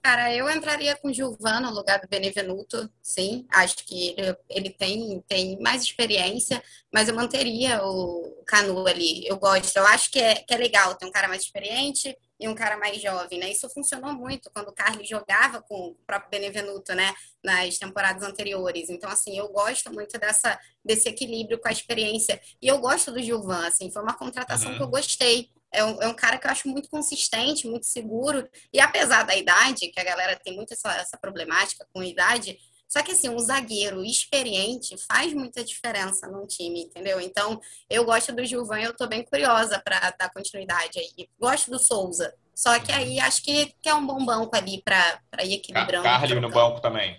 Cara, 0.02 0.35
eu 0.35 0.50
entraria 0.50 0.97
com 0.97 1.09
o 1.09 1.12
Gilvan 1.12 1.61
no 1.61 1.71
lugar 1.71 2.00
do 2.00 2.09
Benevenuto, 2.09 2.90
sim. 3.00 3.47
Acho 3.49 3.87
que 3.87 4.16
ele, 4.18 4.37
ele 4.50 4.71
tem, 4.71 5.23
tem 5.28 5.61
mais 5.61 5.85
experiência, 5.85 6.61
mas 6.92 7.09
eu 7.09 7.14
manteria 7.14 7.80
o 7.85 8.42
Canu 8.44 8.85
ali. 8.88 9.25
Eu 9.28 9.38
gosto, 9.38 9.76
eu 9.76 9.87
acho 9.87 10.11
que 10.11 10.18
é, 10.18 10.35
que 10.35 10.52
é 10.52 10.56
legal 10.56 10.97
ter 10.97 11.06
um 11.06 11.11
cara 11.12 11.28
mais 11.28 11.42
experiente 11.42 12.16
e 12.40 12.49
um 12.49 12.54
cara 12.54 12.76
mais 12.76 13.00
jovem, 13.00 13.38
né? 13.38 13.52
Isso 13.52 13.71
funcionou 13.71 14.12
muito 14.12 14.50
quando 14.52 14.71
o 14.71 14.75
Carlos 14.75 15.09
jogava 15.09 15.62
com 15.62 15.90
o 15.90 15.94
próprio 16.04 16.30
Benevenuto, 16.30 16.92
né? 16.97 17.14
Nas 17.44 17.78
temporadas 17.78 18.25
anteriores. 18.25 18.90
Então, 18.90 19.09
assim, 19.09 19.38
eu 19.38 19.49
gosto 19.52 19.92
muito 19.92 20.18
dessa, 20.18 20.59
desse 20.85 21.09
equilíbrio 21.09 21.61
com 21.61 21.68
a 21.68 21.73
experiência. 21.73 22.40
E 22.61 22.66
eu 22.66 22.80
gosto 22.80 23.12
do 23.12 23.23
Gilvan, 23.23 23.68
assim, 23.68 23.92
foi 23.92 24.02
uma 24.02 24.18
contratação 24.18 24.73
uhum. 24.73 24.78
que 24.78 24.82
eu 24.82 24.88
gostei. 24.88 25.49
É 25.73 25.85
um, 25.85 26.02
é 26.02 26.09
um, 26.09 26.14
cara 26.14 26.38
que 26.38 26.47
eu 26.47 26.50
acho 26.50 26.69
muito 26.69 26.88
consistente, 26.91 27.67
muito 27.67 27.87
seguro. 27.87 28.49
E 28.73 28.81
apesar 28.81 29.23
da 29.23 29.35
idade, 29.35 29.88
que 29.88 30.00
a 30.00 30.05
galera 30.05 30.37
tem 30.37 30.55
muito 30.55 30.75
essa, 30.75 30.93
essa 30.97 31.17
problemática 31.17 31.87
com 31.93 32.00
a 32.00 32.07
idade, 32.07 32.59
só 32.93 33.02
que 33.02 33.12
assim, 33.12 33.31
um 33.31 33.38
zagueiro 33.38 34.05
experiente 34.05 34.95
faz 35.11 35.33
muita 35.33 35.64
diferença 35.64 36.26
num 36.26 36.47
time, 36.47 36.83
entendeu? 36.83 37.19
Então, 37.23 37.59
eu 37.88 38.05
gosto 38.05 38.35
do 38.35 38.45
Gilvan 38.45 38.81
e 38.81 38.85
eu 38.85 38.95
tô 38.95 39.07
bem 39.07 39.25
curiosa 39.25 39.81
para 39.83 40.11
dar 40.11 40.31
continuidade 40.31 40.99
aí. 40.99 41.26
Gosto 41.41 41.71
do 41.71 41.79
Souza. 41.79 42.35
Só 42.55 42.79
que 42.79 42.93
aí 42.93 43.19
acho 43.19 43.43
que, 43.43 43.75
que 43.81 43.88
é 43.88 43.95
um 43.95 44.07
bom 44.07 44.23
banco 44.26 44.55
ali 44.55 44.83
para 44.83 45.19
ir 45.43 45.55
equilibrando. 45.55 46.05
Carly 46.05 46.38
no 46.38 46.50
banco 46.50 46.83
também. 46.83 47.19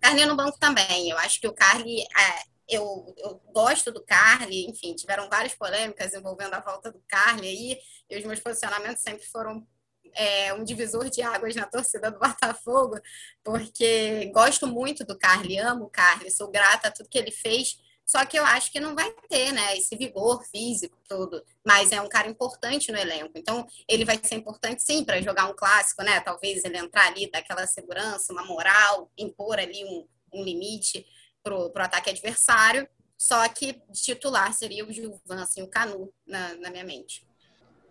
Carly 0.00 0.24
no 0.24 0.36
banco 0.36 0.56
também. 0.60 1.10
Eu 1.10 1.18
acho 1.18 1.40
que 1.40 1.48
o 1.48 1.52
Carly. 1.52 2.00
É, 2.00 2.51
eu, 2.68 3.14
eu 3.18 3.40
gosto 3.52 3.90
do 3.92 4.04
Carly, 4.04 4.66
enfim, 4.66 4.94
tiveram 4.94 5.28
várias 5.28 5.54
polêmicas 5.54 6.14
envolvendo 6.14 6.54
a 6.54 6.60
volta 6.60 6.90
do 6.90 7.02
Carly 7.08 7.48
aí, 7.48 7.78
e 8.10 8.18
os 8.18 8.24
meus 8.24 8.40
posicionamentos 8.40 9.02
sempre 9.02 9.26
foram 9.26 9.66
é, 10.14 10.52
um 10.54 10.64
divisor 10.64 11.08
de 11.08 11.22
águas 11.22 11.54
na 11.54 11.66
torcida 11.66 12.10
do 12.10 12.18
Botafogo, 12.18 12.98
porque 13.42 14.30
gosto 14.34 14.66
muito 14.66 15.04
do 15.04 15.18
Carly, 15.18 15.58
amo 15.58 15.84
o 15.84 15.90
Carly, 15.90 16.30
sou 16.30 16.50
grata 16.50 16.88
a 16.88 16.90
tudo 16.90 17.08
que 17.08 17.18
ele 17.18 17.30
fez, 17.30 17.76
Só 18.04 18.24
que 18.26 18.38
eu 18.38 18.44
acho 18.44 18.70
que 18.70 18.80
não 18.80 18.94
vai 18.94 19.10
ter, 19.28 19.52
né, 19.52 19.76
esse 19.76 19.96
vigor 19.96 20.44
físico 20.44 20.98
todo. 21.08 21.42
Mas 21.64 21.92
é 21.92 22.00
um 22.00 22.08
cara 22.08 22.28
importante 22.28 22.90
no 22.92 22.98
elenco. 22.98 23.32
Então, 23.36 23.66
ele 23.88 24.04
vai 24.04 24.20
ser 24.22 24.34
importante 24.34 24.82
sim 24.82 25.04
para 25.04 25.22
jogar 25.22 25.46
um 25.48 25.54
clássico, 25.54 26.02
né? 26.02 26.20
Talvez 26.20 26.64
ele 26.64 26.78
entrar 26.78 27.06
ali, 27.06 27.30
dar 27.30 27.38
aquela 27.38 27.66
segurança, 27.66 28.32
uma 28.32 28.44
moral, 28.44 29.10
impor 29.16 29.58
ali 29.58 29.84
um, 29.84 30.06
um 30.34 30.44
limite 30.44 31.06
pro, 31.42 31.70
pro 31.70 31.82
ataque 31.82 32.10
adversário. 32.10 32.86
Só 33.18 33.46
que 33.48 33.76
titular 33.92 34.52
seria 34.52 34.84
o 34.84 34.92
Gilvan, 34.92 35.42
assim, 35.42 35.62
o 35.62 35.68
Canu 35.68 36.12
na, 36.26 36.54
na 36.54 36.70
minha 36.70 36.84
mente. 36.84 37.24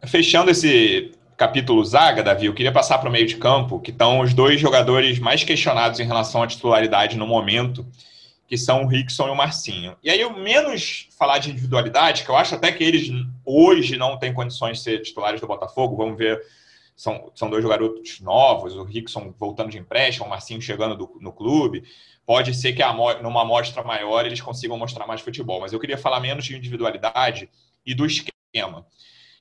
Fechando 0.06 0.52
esse 0.52 1.14
capítulo 1.38 1.84
Zaga, 1.86 2.22
Davi, 2.22 2.48
eu 2.48 2.54
queria 2.54 2.72
passar 2.72 2.98
para 2.98 3.10
o 3.10 3.12
meio 3.12 3.26
de 3.26 3.38
campo, 3.38 3.80
que 3.80 3.92
estão 3.92 4.20
os 4.20 4.34
dois 4.34 4.60
jogadores 4.60 5.20
mais 5.20 5.44
questionados 5.44 6.00
em 6.00 6.06
relação 6.06 6.44
à 6.44 6.48
titularidade 6.48 7.18
no 7.18 7.26
momento, 7.26 7.88
que 8.46 8.58
são 8.58 8.84
o 8.84 8.88
Rickson 8.88 9.28
e 9.28 9.32
o 9.32 9.36
Marcinho. 9.36 9.96
E 10.04 10.10
aí, 10.10 10.20
eu 10.20 10.34
menos 10.34 11.08
falar 11.18 11.38
de 11.38 11.50
individualidade, 11.50 12.24
que 12.24 12.30
eu 12.30 12.36
acho 12.36 12.54
até 12.54 12.72
que 12.72 12.84
eles 12.84 13.10
hoje 13.46 13.96
não 13.96 14.20
têm 14.20 14.34
condições 14.34 14.78
de 14.78 14.84
ser 14.84 15.02
titulares 15.02 15.40
do 15.40 15.48
Botafogo, 15.48 15.96
vamos 15.96 16.18
ver, 16.18 16.42
são, 17.02 17.32
são 17.34 17.50
dois 17.50 17.66
garotos 17.66 18.20
novos, 18.22 18.76
o 18.76 18.84
Rickson 18.84 19.34
voltando 19.40 19.72
de 19.72 19.80
empréstimo, 19.80 20.28
o 20.28 20.30
Marcinho 20.30 20.62
chegando 20.62 20.96
do, 20.96 21.18
no 21.20 21.34
clube. 21.34 21.84
Pode 22.26 22.54
ser 22.54 22.74
que 22.74 22.84
a, 22.84 22.94
numa 23.24 23.42
amostra 23.42 23.84
maior 23.84 24.24
eles 24.24 24.40
consigam 24.40 24.78
mostrar 24.78 25.08
mais 25.08 25.20
futebol, 25.20 25.60
mas 25.60 25.74
eu 25.74 25.80
queria 25.80 25.98
falar 25.98 26.20
menos 26.20 26.46
de 26.46 26.56
individualidade 26.56 27.50
e 27.84 27.96
do 27.96 28.06
esquema 28.06 28.86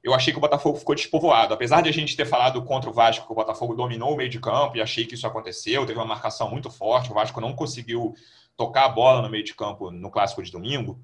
eu 0.02 0.14
achei 0.14 0.32
que 0.32 0.38
o 0.38 0.40
Botafogo 0.40 0.78
ficou 0.78 0.94
despovoado. 0.94 1.52
Apesar 1.52 1.82
de 1.82 1.90
a 1.90 1.92
gente 1.92 2.16
ter 2.16 2.24
falado 2.24 2.62
contra 2.64 2.88
o 2.88 2.92
Vasco 2.94 3.26
que 3.26 3.32
o 3.32 3.34
Botafogo 3.34 3.74
dominou 3.74 4.14
o 4.14 4.16
meio 4.16 4.30
de 4.30 4.40
campo 4.40 4.78
e 4.78 4.80
achei 4.80 5.04
que 5.04 5.14
isso 5.14 5.26
aconteceu, 5.26 5.84
teve 5.84 5.98
uma 5.98 6.06
marcação 6.06 6.48
muito 6.48 6.70
forte, 6.70 7.10
o 7.10 7.14
Vasco 7.14 7.42
não 7.42 7.52
conseguiu 7.52 8.14
tocar 8.56 8.86
a 8.86 8.88
bola 8.88 9.20
no 9.20 9.28
meio 9.28 9.44
de 9.44 9.54
campo 9.54 9.90
no 9.90 10.10
clássico 10.10 10.42
de 10.42 10.50
domingo. 10.50 10.98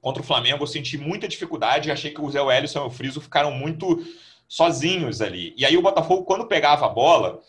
Contra 0.00 0.22
o 0.22 0.24
Flamengo 0.24 0.62
eu 0.62 0.66
senti 0.66 0.96
muita 0.96 1.28
dificuldade 1.28 1.90
e 1.90 1.92
achei 1.92 2.10
que 2.10 2.22
o 2.22 2.30
Zé 2.30 2.40
Wellison 2.40 2.84
e 2.84 2.86
o 2.86 2.90
Friso 2.90 3.20
ficaram 3.20 3.52
muito 3.52 4.02
sozinhos 4.52 5.22
ali. 5.22 5.54
E 5.56 5.64
aí 5.64 5.78
o 5.78 5.82
Botafogo, 5.82 6.24
quando 6.24 6.46
pegava 6.46 6.84
a 6.84 6.88
bola, 6.90 7.40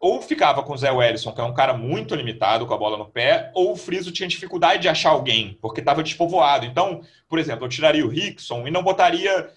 ou 0.00 0.20
ficava 0.20 0.60
com 0.64 0.72
o 0.72 0.76
Zé 0.76 0.90
Wellison, 0.90 1.30
que 1.30 1.40
é 1.40 1.44
um 1.44 1.54
cara 1.54 1.72
muito 1.72 2.16
limitado 2.16 2.66
com 2.66 2.74
a 2.74 2.76
bola 2.76 2.98
no 2.98 3.06
pé, 3.06 3.52
ou 3.54 3.70
o 3.70 3.76
Friso 3.76 4.10
tinha 4.10 4.28
dificuldade 4.28 4.82
de 4.82 4.88
achar 4.88 5.10
alguém, 5.10 5.56
porque 5.62 5.78
estava 5.78 6.02
despovoado. 6.02 6.66
Então, 6.66 7.02
por 7.28 7.38
exemplo, 7.38 7.64
eu 7.64 7.68
tiraria 7.68 8.04
o 8.04 8.08
Rickson 8.08 8.66
e 8.66 8.72
não 8.72 8.82
botaria 8.82 9.50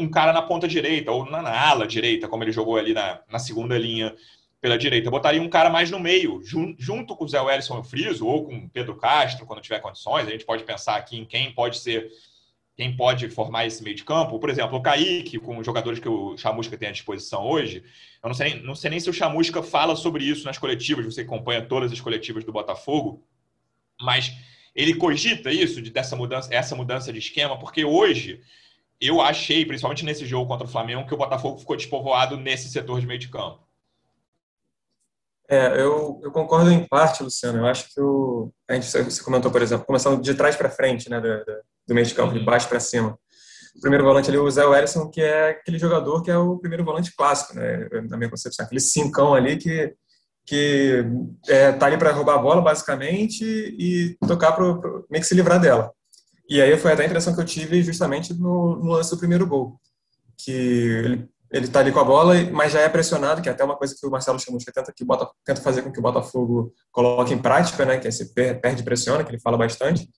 um 0.00 0.10
cara 0.10 0.32
na 0.32 0.42
ponta 0.42 0.66
direita, 0.66 1.12
ou 1.12 1.24
na, 1.30 1.40
na 1.40 1.68
ala 1.68 1.86
direita, 1.86 2.26
como 2.26 2.42
ele 2.42 2.50
jogou 2.50 2.76
ali 2.76 2.92
na, 2.92 3.20
na 3.30 3.38
segunda 3.38 3.78
linha 3.78 4.12
pela 4.60 4.76
direita. 4.76 5.06
Eu 5.06 5.12
botaria 5.12 5.40
um 5.40 5.48
cara 5.48 5.70
mais 5.70 5.92
no 5.92 6.00
meio, 6.00 6.42
jun, 6.42 6.74
junto 6.76 7.14
com 7.14 7.24
o 7.24 7.28
Zé 7.28 7.40
Wellison 7.40 7.76
e 7.76 7.80
o 7.82 7.84
Friso, 7.84 8.26
ou 8.26 8.46
com 8.46 8.56
o 8.56 8.68
Pedro 8.68 8.96
Castro, 8.96 9.46
quando 9.46 9.62
tiver 9.62 9.78
condições. 9.78 10.26
A 10.26 10.32
gente 10.32 10.44
pode 10.44 10.64
pensar 10.64 10.96
aqui 10.96 11.16
em 11.16 11.24
quem 11.24 11.52
pode 11.52 11.78
ser, 11.78 12.10
quem 12.76 12.94
pode 12.94 13.30
formar 13.30 13.66
esse 13.66 13.82
meio 13.82 13.96
de 13.96 14.04
campo. 14.04 14.38
Por 14.38 14.50
exemplo, 14.50 14.76
o 14.76 14.82
Kaique, 14.82 15.38
com 15.38 15.56
os 15.56 15.64
jogadores 15.64 15.98
que 15.98 16.08
o 16.08 16.36
Chamusca 16.36 16.76
tem 16.76 16.90
à 16.90 16.92
disposição 16.92 17.46
hoje. 17.46 17.82
Eu 18.22 18.28
não 18.28 18.34
sei, 18.34 18.60
não 18.60 18.74
sei 18.74 18.90
nem 18.90 19.00
se 19.00 19.08
o 19.08 19.14
Chamusca 19.14 19.62
fala 19.62 19.96
sobre 19.96 20.24
isso 20.24 20.44
nas 20.44 20.58
coletivas, 20.58 21.06
você 21.06 21.22
acompanha 21.22 21.62
todas 21.62 21.90
as 21.90 22.00
coletivas 22.00 22.44
do 22.44 22.52
Botafogo, 22.52 23.26
mas 23.98 24.30
ele 24.74 24.94
cogita 24.94 25.50
isso, 25.50 25.80
de, 25.80 25.90
dessa 25.90 26.14
mudança, 26.14 26.52
essa 26.52 26.76
mudança 26.76 27.10
de 27.10 27.18
esquema, 27.18 27.58
porque 27.58 27.82
hoje 27.82 28.42
eu 29.00 29.22
achei, 29.22 29.64
principalmente 29.64 30.04
nesse 30.04 30.26
jogo 30.26 30.46
contra 30.46 30.66
o 30.66 30.70
Flamengo, 30.70 31.06
que 31.06 31.14
o 31.14 31.18
Botafogo 31.18 31.58
ficou 31.58 31.76
despovoado 31.76 32.36
nesse 32.36 32.68
setor 32.68 33.00
de 33.00 33.06
meio 33.06 33.18
de 33.18 33.28
campo. 33.28 33.66
É, 35.48 35.80
eu, 35.80 36.20
eu 36.22 36.30
concordo 36.30 36.70
em 36.70 36.84
parte, 36.84 37.22
Luciano. 37.22 37.60
Eu 37.60 37.66
acho 37.66 37.94
que 37.94 38.00
o, 38.00 38.52
a 38.68 38.74
gente 38.74 38.86
você 38.86 39.22
comentou, 39.22 39.50
por 39.50 39.62
exemplo, 39.62 39.86
começando 39.86 40.20
de 40.20 40.34
trás 40.34 40.56
para 40.56 40.68
frente, 40.68 41.08
né, 41.08 41.20
do, 41.20 41.44
do, 41.86 41.94
meio 41.94 42.06
de 42.06 42.14
campo, 42.14 42.32
de 42.32 42.40
uhum. 42.40 42.44
baixo 42.44 42.68
para 42.68 42.80
cima. 42.80 43.18
O 43.76 43.80
primeiro 43.80 44.04
volante 44.04 44.30
ali, 44.30 44.38
o 44.38 44.50
Zé 44.50 44.64
Wellison, 44.64 45.10
que 45.10 45.20
é 45.20 45.50
aquele 45.50 45.78
jogador 45.78 46.22
que 46.22 46.30
é 46.30 46.38
o 46.38 46.58
primeiro 46.58 46.84
volante 46.84 47.14
clássico, 47.14 47.54
né, 47.54 47.88
na 48.08 48.16
minha 48.16 48.30
concepção, 48.30 48.64
aquele 48.64 48.80
cincão 48.80 49.34
ali 49.34 49.56
que 49.56 49.94
que 50.48 51.04
é, 51.48 51.72
tá 51.72 51.86
ali 51.86 51.98
para 51.98 52.12
roubar 52.12 52.36
a 52.36 52.38
bola 52.38 52.62
basicamente 52.62 53.44
e 53.44 54.16
tocar 54.28 54.52
para 54.52 54.64
meio 55.10 55.20
que 55.20 55.24
se 55.24 55.34
livrar 55.34 55.60
dela. 55.60 55.90
E 56.48 56.62
aí 56.62 56.76
foi 56.76 56.92
até 56.92 57.02
a 57.02 57.06
impressão 57.06 57.34
que 57.34 57.40
eu 57.40 57.44
tive 57.44 57.82
justamente 57.82 58.32
no, 58.32 58.76
no 58.76 58.92
lance 58.92 59.10
do 59.10 59.18
primeiro 59.18 59.44
gol, 59.44 59.80
que 60.38 60.52
ele 60.52 61.28
ele 61.50 61.66
está 61.66 61.80
ali 61.80 61.92
com 61.92 62.00
a 62.00 62.04
bola, 62.04 62.34
mas 62.52 62.72
já 62.72 62.80
é 62.80 62.88
pressionado, 62.88 63.40
que 63.40 63.48
é 63.48 63.52
até 63.52 63.62
uma 63.62 63.76
coisa 63.76 63.94
que 63.98 64.06
o 64.06 64.10
Marcelo 64.10 64.38
Chamusca 64.38 64.72
tenta, 64.72 64.92
que 64.92 65.04
bota, 65.04 65.28
tenta 65.44 65.60
fazer 65.60 65.82
com 65.82 65.92
que 65.92 65.98
o 65.98 66.02
Botafogo 66.02 66.72
coloque 66.90 67.32
em 67.32 67.38
prática, 67.38 67.84
né, 67.84 67.98
que 67.98 68.06
é 68.06 68.10
esse 68.10 68.34
perde 68.34 68.82
pressiona, 68.82 69.22
que 69.22 69.30
ele 69.30 69.40
fala 69.40 69.56
bastante, 69.56 70.08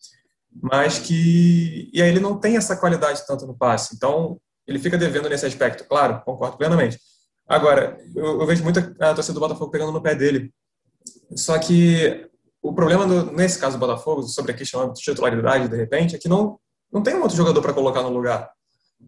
mas 0.62 0.98
que 0.98 1.90
e 1.92 2.02
aí 2.02 2.08
ele 2.08 2.20
não 2.20 2.38
tem 2.38 2.56
essa 2.56 2.76
qualidade 2.76 3.26
tanto 3.26 3.46
no 3.46 3.56
passe, 3.56 3.94
então 3.94 4.40
ele 4.66 4.78
fica 4.78 4.98
devendo 4.98 5.28
nesse 5.28 5.46
aspecto, 5.46 5.84
claro, 5.84 6.22
concordo 6.24 6.56
plenamente. 6.56 6.98
Agora, 7.46 7.98
eu, 8.14 8.40
eu 8.40 8.46
vejo 8.46 8.62
muita 8.62 8.94
a 9.00 9.14
torcida 9.14 9.34
do 9.34 9.40
Botafogo 9.40 9.70
pegando 9.70 9.92
no 9.92 10.02
pé 10.02 10.14
dele, 10.14 10.52
só 11.34 11.58
que 11.58 12.28
o 12.62 12.72
problema, 12.72 13.06
do, 13.06 13.32
nesse 13.32 13.58
caso 13.58 13.76
do 13.76 13.80
Botafogo, 13.80 14.22
sobre 14.22 14.52
a 14.52 14.54
questão 14.54 14.92
de 14.92 15.00
titularidade, 15.00 15.68
de 15.68 15.76
repente, 15.76 16.16
é 16.16 16.18
que 16.18 16.28
não, 16.28 16.58
não 16.92 17.02
tem 17.02 17.14
um 17.14 17.22
outro 17.22 17.36
jogador 17.36 17.62
para 17.62 17.72
colocar 17.72 18.02
no 18.02 18.10
lugar. 18.10 18.50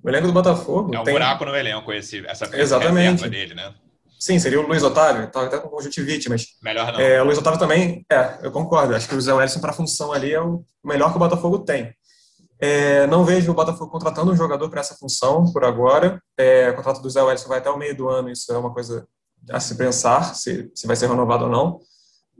O 0.03 0.09
elenco 0.09 0.29
do 0.29 0.33
Botafogo. 0.33 0.95
É 0.95 1.01
um 1.01 1.05
tem... 1.05 1.13
buraco 1.13 1.45
no 1.45 1.55
elenco, 1.55 1.93
esse, 1.93 2.25
essa 2.27 2.49
Exatamente. 2.57 3.29
dele, 3.29 3.55
né? 3.55 3.75
Sim, 4.21 4.39
seria 4.39 4.61
o 4.61 4.67
Luiz 4.67 4.83
Otávio, 4.83 5.25
estava 5.25 5.47
até 5.47 5.59
com 5.59 5.69
conjuntivite, 5.69 6.29
mas. 6.29 6.47
Melhor 6.63 6.93
não. 6.93 7.01
É, 7.01 7.23
o 7.23 7.25
Luiz 7.25 7.39
Otávio 7.39 7.59
também, 7.59 8.05
é, 8.11 8.39
eu 8.43 8.53
concordo. 8.53 8.95
Acho 8.95 9.09
que 9.09 9.15
o 9.15 9.21
Zé 9.21 9.33
Wellison 9.33 9.61
para 9.61 9.71
a 9.71 9.75
função 9.75 10.13
ali 10.13 10.33
é 10.33 10.41
o 10.41 10.63
melhor 10.85 11.11
que 11.11 11.17
o 11.17 11.19
Botafogo 11.19 11.61
tem. 11.61 11.95
É, 12.61 13.07
não 13.07 13.25
vejo 13.25 13.51
o 13.51 13.55
Botafogo 13.55 13.91
contratando 13.91 14.31
um 14.31 14.37
jogador 14.37 14.69
para 14.69 14.81
essa 14.81 14.95
função 14.95 15.51
por 15.51 15.65
agora. 15.65 16.23
É, 16.37 16.69
o 16.69 16.77
contrato 16.77 17.01
do 17.01 17.09
Zé 17.09 17.23
Wellison 17.23 17.49
vai 17.49 17.59
até 17.59 17.71
o 17.71 17.79
meio 17.79 17.97
do 17.97 18.09
ano, 18.09 18.29
isso 18.31 18.53
é 18.53 18.59
uma 18.59 18.73
coisa 18.73 19.07
a 19.51 19.59
se 19.59 19.75
pensar, 19.75 20.35
se, 20.35 20.71
se 20.75 20.87
vai 20.87 20.95
ser 20.95 21.09
renovado 21.09 21.45
ou 21.45 21.51
não 21.51 21.81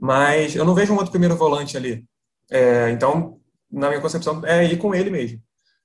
mas 0.01 0.55
eu 0.55 0.65
não 0.65 0.73
vejo 0.73 0.91
um 0.91 0.95
outro 0.95 1.11
primeiro 1.11 1.35
volante 1.35 1.77
ali. 1.77 2.03
É, 2.49 2.89
então, 2.89 3.39
na 3.71 3.87
minha 3.87 4.01
concepção, 4.01 4.43
é 4.43 4.65
ir 4.65 4.77
com 4.79 4.95
ele 4.95 5.11
mesmo. 5.11 5.39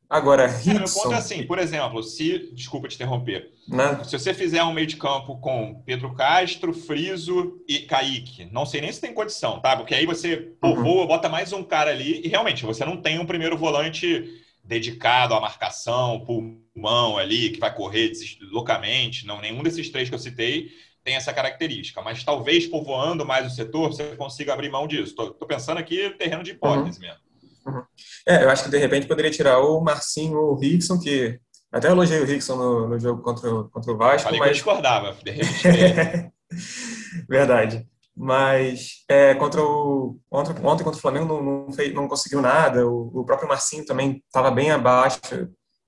Agora, 0.09 0.47
meu 0.65 0.85
ponto 0.85 1.13
é 1.13 1.17
assim, 1.17 1.43
por 1.45 1.59
exemplo, 1.59 2.03
se... 2.03 2.51
Desculpa 2.53 2.87
te 2.87 2.95
interromper. 2.95 3.53
Né? 3.67 4.05
Se 4.05 4.17
você 4.17 4.33
fizer 4.33 4.63
um 4.63 4.73
meio 4.73 4.87
de 4.87 4.97
campo 4.97 5.39
com 5.41 5.83
Pedro 5.85 6.15
Castro, 6.15 6.73
Friso 6.73 7.61
e 7.69 7.81
Kaique, 7.81 8.49
não 8.53 8.65
sei 8.65 8.81
nem 8.81 8.93
se 8.93 9.01
tem 9.01 9.13
condição, 9.13 9.61
tá? 9.61 9.77
Porque 9.77 9.95
aí 9.95 10.07
você 10.07 10.37
povoa, 10.61 11.03
uhum. 11.03 11.07
bota 11.09 11.29
mais 11.29 11.53
um 11.53 11.65
cara 11.65 11.91
ali 11.91 12.21
e 12.25 12.29
realmente 12.29 12.65
você 12.65 12.85
não 12.85 12.97
tem 12.97 13.19
um 13.19 13.27
primeiro 13.27 13.57
volante 13.57 14.43
dedicado 14.63 15.35
à 15.35 15.41
marcação, 15.41 16.25
pulmão 16.25 17.19
ali, 17.19 17.51
que 17.51 17.61
vai 17.61 17.75
correr 17.75 18.13
loucamente. 18.53 19.27
Não, 19.27 19.41
nenhum 19.41 19.63
desses 19.63 19.91
três 19.91 20.09
que 20.09 20.15
eu 20.15 20.21
citei 20.21 20.69
tem 21.03 21.15
essa 21.15 21.33
característica, 21.33 22.03
mas 22.03 22.25
talvez 22.25 22.67
povoando 22.67 23.25
mais 23.25 23.47
o 23.47 23.55
setor 23.55 23.93
você 23.93 24.17
consiga 24.17 24.53
abrir 24.53 24.71
mão 24.71 24.89
disso. 24.89 25.11
Estou 25.11 25.47
pensando 25.47 25.79
aqui 25.79 26.11
terreno 26.11 26.43
de 26.43 26.53
hipótese 26.53 26.99
uhum. 26.99 27.07
mesmo. 27.07 27.25
Uhum. 27.67 27.83
É, 28.29 28.45
eu 28.45 28.51
acho 28.51 28.65
que 28.65 28.71
de 28.71 28.79
repente 28.79 29.07
poderia 29.07 29.31
tirar 29.31 29.59
o 29.59 29.81
Marcinho 29.81 30.39
ou 30.39 30.53
o 30.53 30.59
Rickson, 30.59 30.99
que 30.99 31.39
até 31.73 31.89
elogiei 31.89 32.21
o 32.21 32.25
Rickson 32.25 32.57
no, 32.57 32.89
no 32.89 32.99
jogo 32.99 33.23
contra, 33.23 33.53
o, 33.53 33.69
contra 33.69 33.93
o 33.93 33.97
Vasco. 33.97 34.25
Falei 34.25 34.39
mas... 34.39 34.49
que 34.49 34.51
eu 34.51 34.55
discordava, 34.55 35.17
de 35.23 35.31
repente. 35.31 36.33
Verdade. 37.29 37.87
Mas 38.17 39.05
é, 39.09 39.35
contra 39.35 39.63
o, 39.63 40.19
ontem, 40.31 40.55
ontem 40.65 40.85
contra 40.85 40.99
o 40.99 41.03
Flamengo 41.03 41.27
não, 41.27 41.43
não, 41.43 41.73
fez, 41.73 41.93
não 41.93 42.09
conseguiu 42.09 42.41
nada. 42.41 42.87
O, 42.87 43.21
o 43.21 43.25
próprio 43.25 43.49
Marcinho 43.49 43.85
também 43.85 44.23
estava 44.27 44.51
bem 44.51 44.71
abaixo 44.71 45.21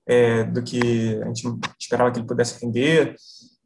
é, 0.07 0.43
do 0.43 0.61
que 0.61 1.19
a 1.23 1.27
gente 1.27 1.47
esperava 1.79 2.11
que 2.11 2.19
ele 2.19 2.27
pudesse 2.27 2.63
render. 2.63 3.15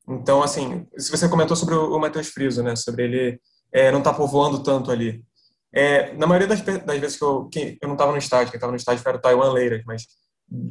Então, 0.07 0.43
assim, 0.43 0.85
se 0.97 1.09
você 1.09 1.27
comentou 1.27 1.55
sobre 1.55 1.75
o, 1.75 1.99
Matheus 1.99 2.27
Friso, 2.27 2.61
né, 2.61 2.75
sobre 2.75 3.03
ele 3.03 3.39
é, 3.71 3.91
não 3.91 3.99
estar 3.99 4.11
tá 4.11 4.17
povoando 4.17 4.61
tanto 4.61 4.91
ali. 4.91 5.23
É, 5.73 6.13
na 6.13 6.27
maioria 6.27 6.47
das, 6.47 6.61
das, 6.61 6.99
vezes 6.99 7.17
que 7.17 7.23
eu, 7.23 7.45
que 7.45 7.77
eu 7.81 7.87
não 7.87 7.95
estava 7.95 8.11
no 8.11 8.17
estádio, 8.17 8.51
quem 8.51 8.57
estava 8.57 8.71
no 8.71 8.77
estádio 8.77 9.03
era 9.05 9.17
o 9.17 9.21
Taiwan 9.21 9.51
Leiras, 9.51 9.83
mas 9.85 10.05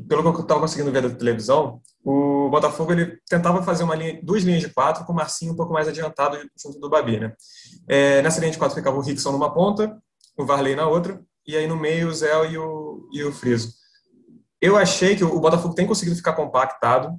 pelo 0.09 0.23
que 0.23 0.29
eu 0.29 0.43
estava 0.43 0.61
conseguindo 0.61 0.93
ver 0.93 1.03
da 1.03 1.11
televisão, 1.11 1.81
o 2.05 2.49
Botafogo 2.51 2.93
ele 2.93 3.19
tentava 3.29 3.63
fazer 3.63 3.83
uma 3.83 3.97
linha, 3.97 4.21
duas 4.23 4.45
linhas 4.45 4.61
de 4.61 4.69
quatro 4.69 5.05
com 5.05 5.13
o 5.13 5.17
Marcinho 5.17 5.53
um 5.53 5.57
pouco 5.57 5.73
mais 5.73 5.89
adiantado 5.89 6.39
junto 6.63 6.79
do 6.79 6.89
Babi, 6.89 7.19
né? 7.19 7.35
É, 7.89 8.23
nessa 8.23 8.39
linha 8.39 8.53
de 8.53 8.59
quatro 8.59 8.77
ficava 8.77 8.97
o 8.97 9.01
Rickson 9.01 9.33
numa 9.33 9.53
ponta, 9.53 10.01
o 10.39 10.47
Varley 10.47 10.77
na 10.77 10.87
outra, 10.87 11.21
e 11.47 11.57
aí 11.57 11.67
no 11.67 11.77
meio 11.77 12.09
o 12.09 12.15
Zé 12.15 12.31
e 12.51 12.57
o, 12.57 13.09
e 13.13 13.25
o 13.25 13.33
Friso. 13.33 13.73
Eu 14.61 14.77
achei 14.77 15.17
que 15.17 15.25
o 15.25 15.41
Botafogo 15.41 15.75
tem 15.75 15.87
conseguido 15.87 16.15
ficar 16.15 16.35
compactado, 16.35 17.19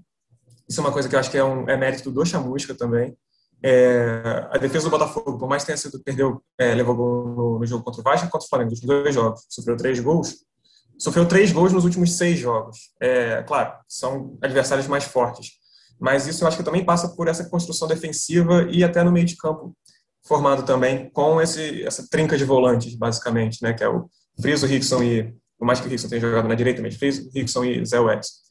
isso 0.69 0.79
é 0.79 0.83
uma 0.83 0.93
coisa 0.93 1.09
que 1.09 1.15
eu 1.15 1.19
acho 1.19 1.29
que 1.29 1.37
é, 1.37 1.43
um, 1.43 1.69
é 1.69 1.75
mérito 1.75 2.09
do 2.09 2.25
Chamusca 2.25 2.73
também. 2.73 3.17
É, 3.65 4.21
a 4.51 4.57
defesa 4.57 4.85
do 4.85 4.91
Botafogo, 4.91 5.37
por 5.37 5.47
mais 5.47 5.63
que 5.63 5.67
tenha 5.67 5.77
sido, 5.77 6.03
perdeu, 6.03 6.43
é, 6.57 6.73
levou 6.73 6.95
gol 6.95 7.27
no, 7.29 7.59
no, 7.59 7.65
jogo 7.65 7.81
contra 7.81 8.01
o 8.01 8.03
Vasco 8.03 8.29
contra 8.29 8.45
o 8.45 8.49
Flamengo, 8.49 8.71
nos 8.71 8.81
dois 8.81 9.15
jogos, 9.15 9.45
sofreu 9.47 9.77
três 9.77 9.99
gols, 10.01 10.43
sofreu 10.99 11.25
três 11.25 11.53
gols 11.53 11.71
nos 11.71 11.85
últimos 11.85 12.17
seis 12.17 12.37
jogos. 12.37 12.91
É, 12.99 13.41
claro, 13.43 13.73
são 13.87 14.37
adversários 14.41 14.85
mais 14.87 15.05
fortes, 15.05 15.51
mas 15.97 16.27
isso 16.27 16.43
eu 16.43 16.47
acho 16.49 16.57
que 16.57 16.63
também 16.63 16.83
passa 16.83 17.07
por 17.15 17.29
essa 17.29 17.49
construção 17.49 17.87
defensiva 17.87 18.67
e 18.69 18.83
até 18.83 19.01
no 19.01 19.13
meio 19.13 19.25
de 19.25 19.37
campo 19.37 19.73
formado 20.25 20.63
também 20.63 21.09
com 21.11 21.41
esse, 21.41 21.83
essa 21.85 22.05
trinca 22.09 22.37
de 22.37 22.43
volantes, 22.43 22.95
basicamente, 22.95 23.63
né, 23.63 23.71
que 23.71 23.83
é 23.83 23.87
o 23.87 24.09
Friso, 24.41 24.65
Rickson 24.65 25.01
e, 25.03 25.33
por 25.57 25.65
mais 25.65 25.79
que 25.79 25.87
o 25.87 25.89
Rickson 25.89 26.09
tenha 26.09 26.19
jogado 26.19 26.49
na 26.49 26.55
direita, 26.55 26.81
mas 26.81 26.95
fez 26.95 27.33
Rickson 27.33 27.63
e 27.63 27.85
Zé 27.85 27.99
Welles. 27.99 28.43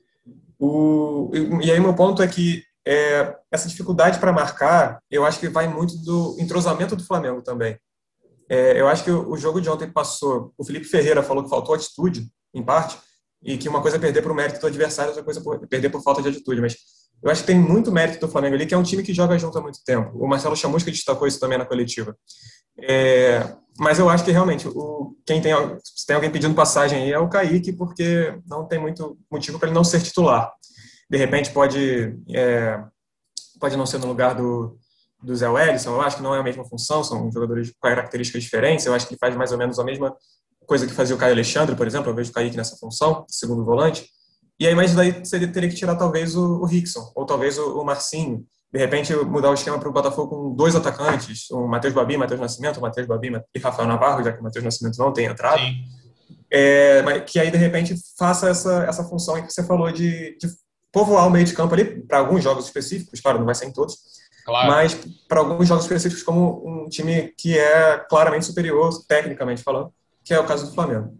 O, 0.58 1.30
e 1.62 1.70
aí 1.70 1.80
meu 1.80 1.94
ponto 1.94 2.22
é 2.22 2.28
que 2.28 2.62
é, 2.86 3.36
essa 3.50 3.68
dificuldade 3.68 4.18
para 4.18 4.32
marcar, 4.32 5.00
eu 5.10 5.24
acho 5.24 5.38
que 5.38 5.48
vai 5.48 5.68
muito 5.68 5.96
do 5.98 6.36
entrosamento 6.38 6.96
do 6.96 7.04
Flamengo 7.04 7.42
também. 7.42 7.78
É, 8.48 8.78
eu 8.78 8.88
acho 8.88 9.04
que 9.04 9.10
o, 9.10 9.36
jogo 9.36 9.60
de 9.60 9.70
ontem 9.70 9.90
passou. 9.90 10.52
O 10.58 10.64
Felipe 10.64 10.84
Ferreira 10.84 11.22
falou 11.22 11.42
que 11.42 11.50
faltou 11.50 11.74
atitude, 11.74 12.28
em 12.52 12.62
parte, 12.62 12.98
e 13.42 13.56
que 13.56 13.68
uma 13.68 13.80
coisa 13.80 13.96
é 13.96 14.00
perder 14.00 14.26
o 14.26 14.34
mérito 14.34 14.60
do 14.60 14.66
adversário, 14.66 15.10
outra 15.10 15.24
coisa 15.24 15.40
é 15.40 15.66
perder 15.66 15.90
por 15.90 16.02
falta 16.02 16.20
de 16.20 16.28
atitude. 16.28 16.60
Mas 16.60 16.76
eu 17.22 17.30
acho 17.30 17.42
que 17.42 17.46
tem 17.46 17.58
muito 17.58 17.92
mérito 17.92 18.26
do 18.26 18.30
Flamengo 18.30 18.56
ali, 18.56 18.66
que 18.66 18.74
é 18.74 18.78
um 18.78 18.82
time 18.82 19.02
que 19.02 19.14
joga 19.14 19.38
junto 19.38 19.56
há 19.56 19.62
muito 19.62 19.78
tempo. 19.84 20.10
O 20.18 20.26
Marcelo 20.26 20.56
Chamusca 20.56 20.90
destacou 20.90 21.26
isso 21.26 21.40
também 21.40 21.56
na 21.56 21.64
coletiva. 21.64 22.16
É, 22.78 23.54
mas 23.78 23.98
eu 23.98 24.08
acho 24.08 24.24
que 24.24 24.32
realmente 24.32 24.66
o, 24.68 25.16
quem 25.24 25.40
tem, 25.40 25.54
se 25.82 26.04
tem 26.06 26.16
alguém 26.16 26.30
pedindo 26.30 26.54
passagem 26.54 27.04
aí 27.04 27.12
é 27.12 27.18
o 27.18 27.28
Kaique, 27.28 27.72
porque 27.72 28.38
não 28.46 28.66
tem 28.66 28.78
muito 28.78 29.16
motivo 29.30 29.58
para 29.58 29.68
ele 29.68 29.74
não 29.74 29.84
ser 29.84 30.02
titular. 30.02 30.52
De 31.12 31.18
repente 31.18 31.50
pode, 31.50 32.16
é, 32.34 32.82
pode 33.60 33.76
não 33.76 33.84
ser 33.84 33.98
no 33.98 34.06
lugar 34.06 34.34
do, 34.34 34.78
do 35.22 35.36
Zé 35.36 35.46
Wellison, 35.46 35.90
eu 35.90 36.00
acho 36.00 36.16
que 36.16 36.22
não 36.22 36.34
é 36.34 36.38
a 36.38 36.42
mesma 36.42 36.64
função, 36.64 37.04
são 37.04 37.30
jogadores 37.30 37.70
com 37.70 37.86
características 37.86 38.42
diferentes, 38.42 38.86
eu 38.86 38.94
acho 38.94 39.06
que 39.06 39.12
ele 39.12 39.18
faz 39.18 39.36
mais 39.36 39.52
ou 39.52 39.58
menos 39.58 39.78
a 39.78 39.84
mesma 39.84 40.16
coisa 40.66 40.86
que 40.86 40.94
fazia 40.94 41.14
o 41.14 41.18
Caio 41.18 41.34
Alexandre, 41.34 41.76
por 41.76 41.86
exemplo, 41.86 42.10
eu 42.10 42.14
vejo 42.14 42.30
o 42.30 42.32
Kaique 42.32 42.56
nessa 42.56 42.78
função, 42.78 43.26
segundo 43.28 43.62
volante, 43.62 44.08
e 44.58 44.66
aí, 44.66 44.74
mas 44.74 44.94
daí 44.94 45.12
você 45.12 45.46
teria 45.48 45.68
que 45.68 45.74
tirar 45.74 45.96
talvez 45.96 46.34
o, 46.34 46.62
o 46.62 46.64
Rickson, 46.64 47.12
ou 47.14 47.26
talvez 47.26 47.58
o, 47.58 47.78
o 47.78 47.84
Marcinho, 47.84 48.46
de 48.72 48.78
repente 48.78 49.14
mudar 49.14 49.50
o 49.50 49.54
esquema 49.54 49.78
para 49.78 49.90
o 49.90 49.92
Botafogo 49.92 50.28
com 50.30 50.54
dois 50.54 50.74
atacantes, 50.74 51.50
o 51.50 51.68
Matheus 51.68 51.92
Babi, 51.92 52.16
Matheus 52.16 52.40
Nascimento, 52.40 52.78
o 52.78 52.80
Matheus 52.80 53.06
Babi 53.06 53.32
e 53.54 53.58
Rafael 53.58 53.86
Navarro, 53.86 54.24
já 54.24 54.32
que 54.32 54.40
o 54.40 54.42
Matheus 54.42 54.64
Nascimento 54.64 54.96
não 54.96 55.12
tem 55.12 55.26
entrado. 55.26 55.60
É, 56.50 57.02
mas 57.02 57.30
que 57.30 57.38
aí, 57.38 57.50
de 57.50 57.58
repente, 57.58 57.94
faça 58.18 58.48
essa, 58.48 58.84
essa 58.84 59.04
função 59.04 59.42
que 59.42 59.52
você 59.52 59.62
falou 59.62 59.92
de, 59.92 60.36
de 60.38 60.48
povoar 60.92 61.26
o 61.26 61.30
meio 61.30 61.46
de 61.46 61.54
campo 61.54 61.74
ali, 61.74 61.84
para 61.84 62.18
alguns 62.18 62.44
jogos 62.44 62.66
específicos, 62.66 63.20
claro, 63.20 63.38
não 63.38 63.46
vai 63.46 63.54
ser 63.54 63.66
em 63.66 63.72
todos, 63.72 63.96
claro. 64.44 64.70
mas 64.70 64.94
para 65.26 65.40
alguns 65.40 65.66
jogos 65.66 65.84
específicos, 65.84 66.22
como 66.22 66.62
um 66.66 66.88
time 66.88 67.32
que 67.36 67.58
é 67.58 67.96
claramente 68.08 68.44
superior, 68.44 68.90
tecnicamente 69.08 69.62
falando, 69.62 69.92
que 70.22 70.34
é 70.34 70.38
o 70.38 70.44
caso 70.44 70.66
do 70.66 70.74
Flamengo. 70.74 71.18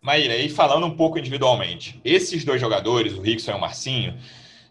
Maíra, 0.00 0.36
e 0.36 0.48
falando 0.48 0.84
um 0.84 0.96
pouco 0.96 1.16
individualmente, 1.16 2.00
esses 2.04 2.44
dois 2.44 2.60
jogadores, 2.60 3.12
o 3.12 3.20
Rickson 3.20 3.52
e 3.52 3.54
o 3.54 3.60
Marcinho, 3.60 4.18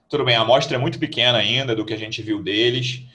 tudo 0.10 0.26
bem, 0.26 0.36
a 0.36 0.42
amostra 0.42 0.76
é 0.76 0.80
muito 0.80 1.00
pequena 1.00 1.38
ainda 1.38 1.74
do 1.74 1.86
que 1.86 1.94
a 1.94 1.98
gente 1.98 2.22
viu 2.22 2.44
deles, 2.44 3.06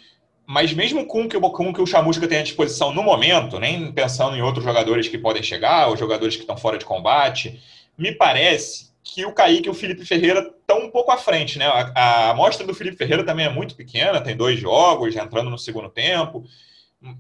mas 0.47 0.73
mesmo 0.73 1.05
com 1.07 1.29
que, 1.29 1.39
com 1.39 1.75
que 1.75 1.83
o 1.83 1.87
Chamusca 1.87 2.27
tem 2.27 2.39
à 2.39 2.43
disposição 2.43 2.95
no 2.95 3.03
momento, 3.03 3.59
nem 3.59 3.93
pensando 3.93 4.35
em 4.35 4.41
outros 4.41 4.65
jogadores 4.65 5.09
que 5.09 5.19
podem 5.19 5.43
chegar, 5.43 5.89
ou 5.89 5.97
jogadores 5.97 6.37
que 6.37 6.43
estão 6.43 6.57
fora 6.57 6.79
de 6.79 6.87
combate, 6.87 7.61
me 7.99 8.13
parece 8.13 8.93
que 9.15 9.25
o 9.25 9.33
Kaique 9.33 9.69
e 9.69 9.71
o 9.71 9.75
Felipe 9.75 10.05
Ferreira 10.05 10.41
estão 10.41 10.81
um 10.81 10.91
pouco 10.91 11.13
à 11.13 11.17
frente, 11.17 11.59
né? 11.59 11.67
A, 11.67 11.93
a 11.95 12.31
amostra 12.31 12.67
do 12.67 12.75
Felipe 12.75 12.97
Ferreira 12.97 13.25
também 13.25 13.47
é 13.47 13.51
muito 13.51 13.77
pequena, 13.77 14.21
tem 14.21 14.37
dois 14.37 14.59
jogos, 14.59 15.15
entrando 15.15 15.49
no 15.49 15.59
segundo 15.59 15.89
tempo. 15.89 16.45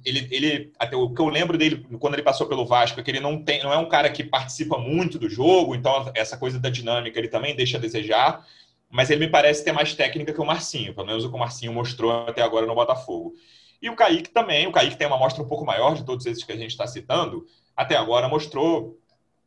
Ele, 0.04 0.26
ele, 0.30 0.72
até 0.78 0.96
o 0.96 1.10
que 1.10 1.20
eu 1.20 1.28
lembro 1.28 1.56
dele 1.56 1.86
quando 2.00 2.14
ele 2.14 2.22
passou 2.22 2.48
pelo 2.48 2.66
Vasco 2.66 2.98
é 2.98 3.02
que 3.02 3.10
ele 3.10 3.20
não 3.20 3.42
tem, 3.42 3.62
não 3.62 3.72
é 3.72 3.78
um 3.78 3.88
cara 3.88 4.10
que 4.10 4.24
participa 4.24 4.78
muito 4.78 5.18
do 5.18 5.28
jogo, 5.28 5.74
então 5.74 6.10
essa 6.14 6.36
coisa 6.36 6.58
da 6.58 6.68
dinâmica 6.68 7.18
ele 7.18 7.28
também 7.28 7.54
deixa 7.54 7.76
a 7.76 7.80
desejar 7.80 8.44
mas 8.90 9.10
ele 9.10 9.26
me 9.26 9.30
parece 9.30 9.64
ter 9.64 9.72
mais 9.72 9.94
técnica 9.94 10.32
que 10.32 10.40
o 10.40 10.46
Marcinho, 10.46 10.94
pelo 10.94 11.06
menos 11.06 11.24
o 11.24 11.28
que 11.28 11.34
o 11.34 11.38
Marcinho 11.38 11.72
mostrou 11.72 12.26
até 12.26 12.42
agora 12.42 12.66
no 12.66 12.74
Botafogo. 12.74 13.34
E 13.80 13.90
o 13.90 13.96
Kaique 13.96 14.30
também, 14.30 14.66
o 14.66 14.72
Kaique 14.72 14.96
tem 14.96 15.06
uma 15.06 15.16
amostra 15.16 15.42
um 15.42 15.48
pouco 15.48 15.64
maior 15.64 15.94
de 15.94 16.04
todos 16.04 16.24
esses 16.24 16.42
que 16.42 16.52
a 16.52 16.56
gente 16.56 16.70
está 16.70 16.86
citando, 16.86 17.44
até 17.76 17.96
agora 17.96 18.28
mostrou 18.28 18.98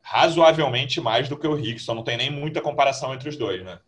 razoavelmente 0.10 1.00
mais 1.00 1.30
do 1.30 1.38
que 1.38 1.46
o 1.46 1.54
Rickson, 1.54 1.94
não 1.94 2.04
tem 2.04 2.18
nem 2.18 2.32
muita 2.32 2.62
comparação 2.62 3.14
entre 3.14 3.30
os 3.30 3.38
dois, 3.38 3.64
né? 3.64 3.80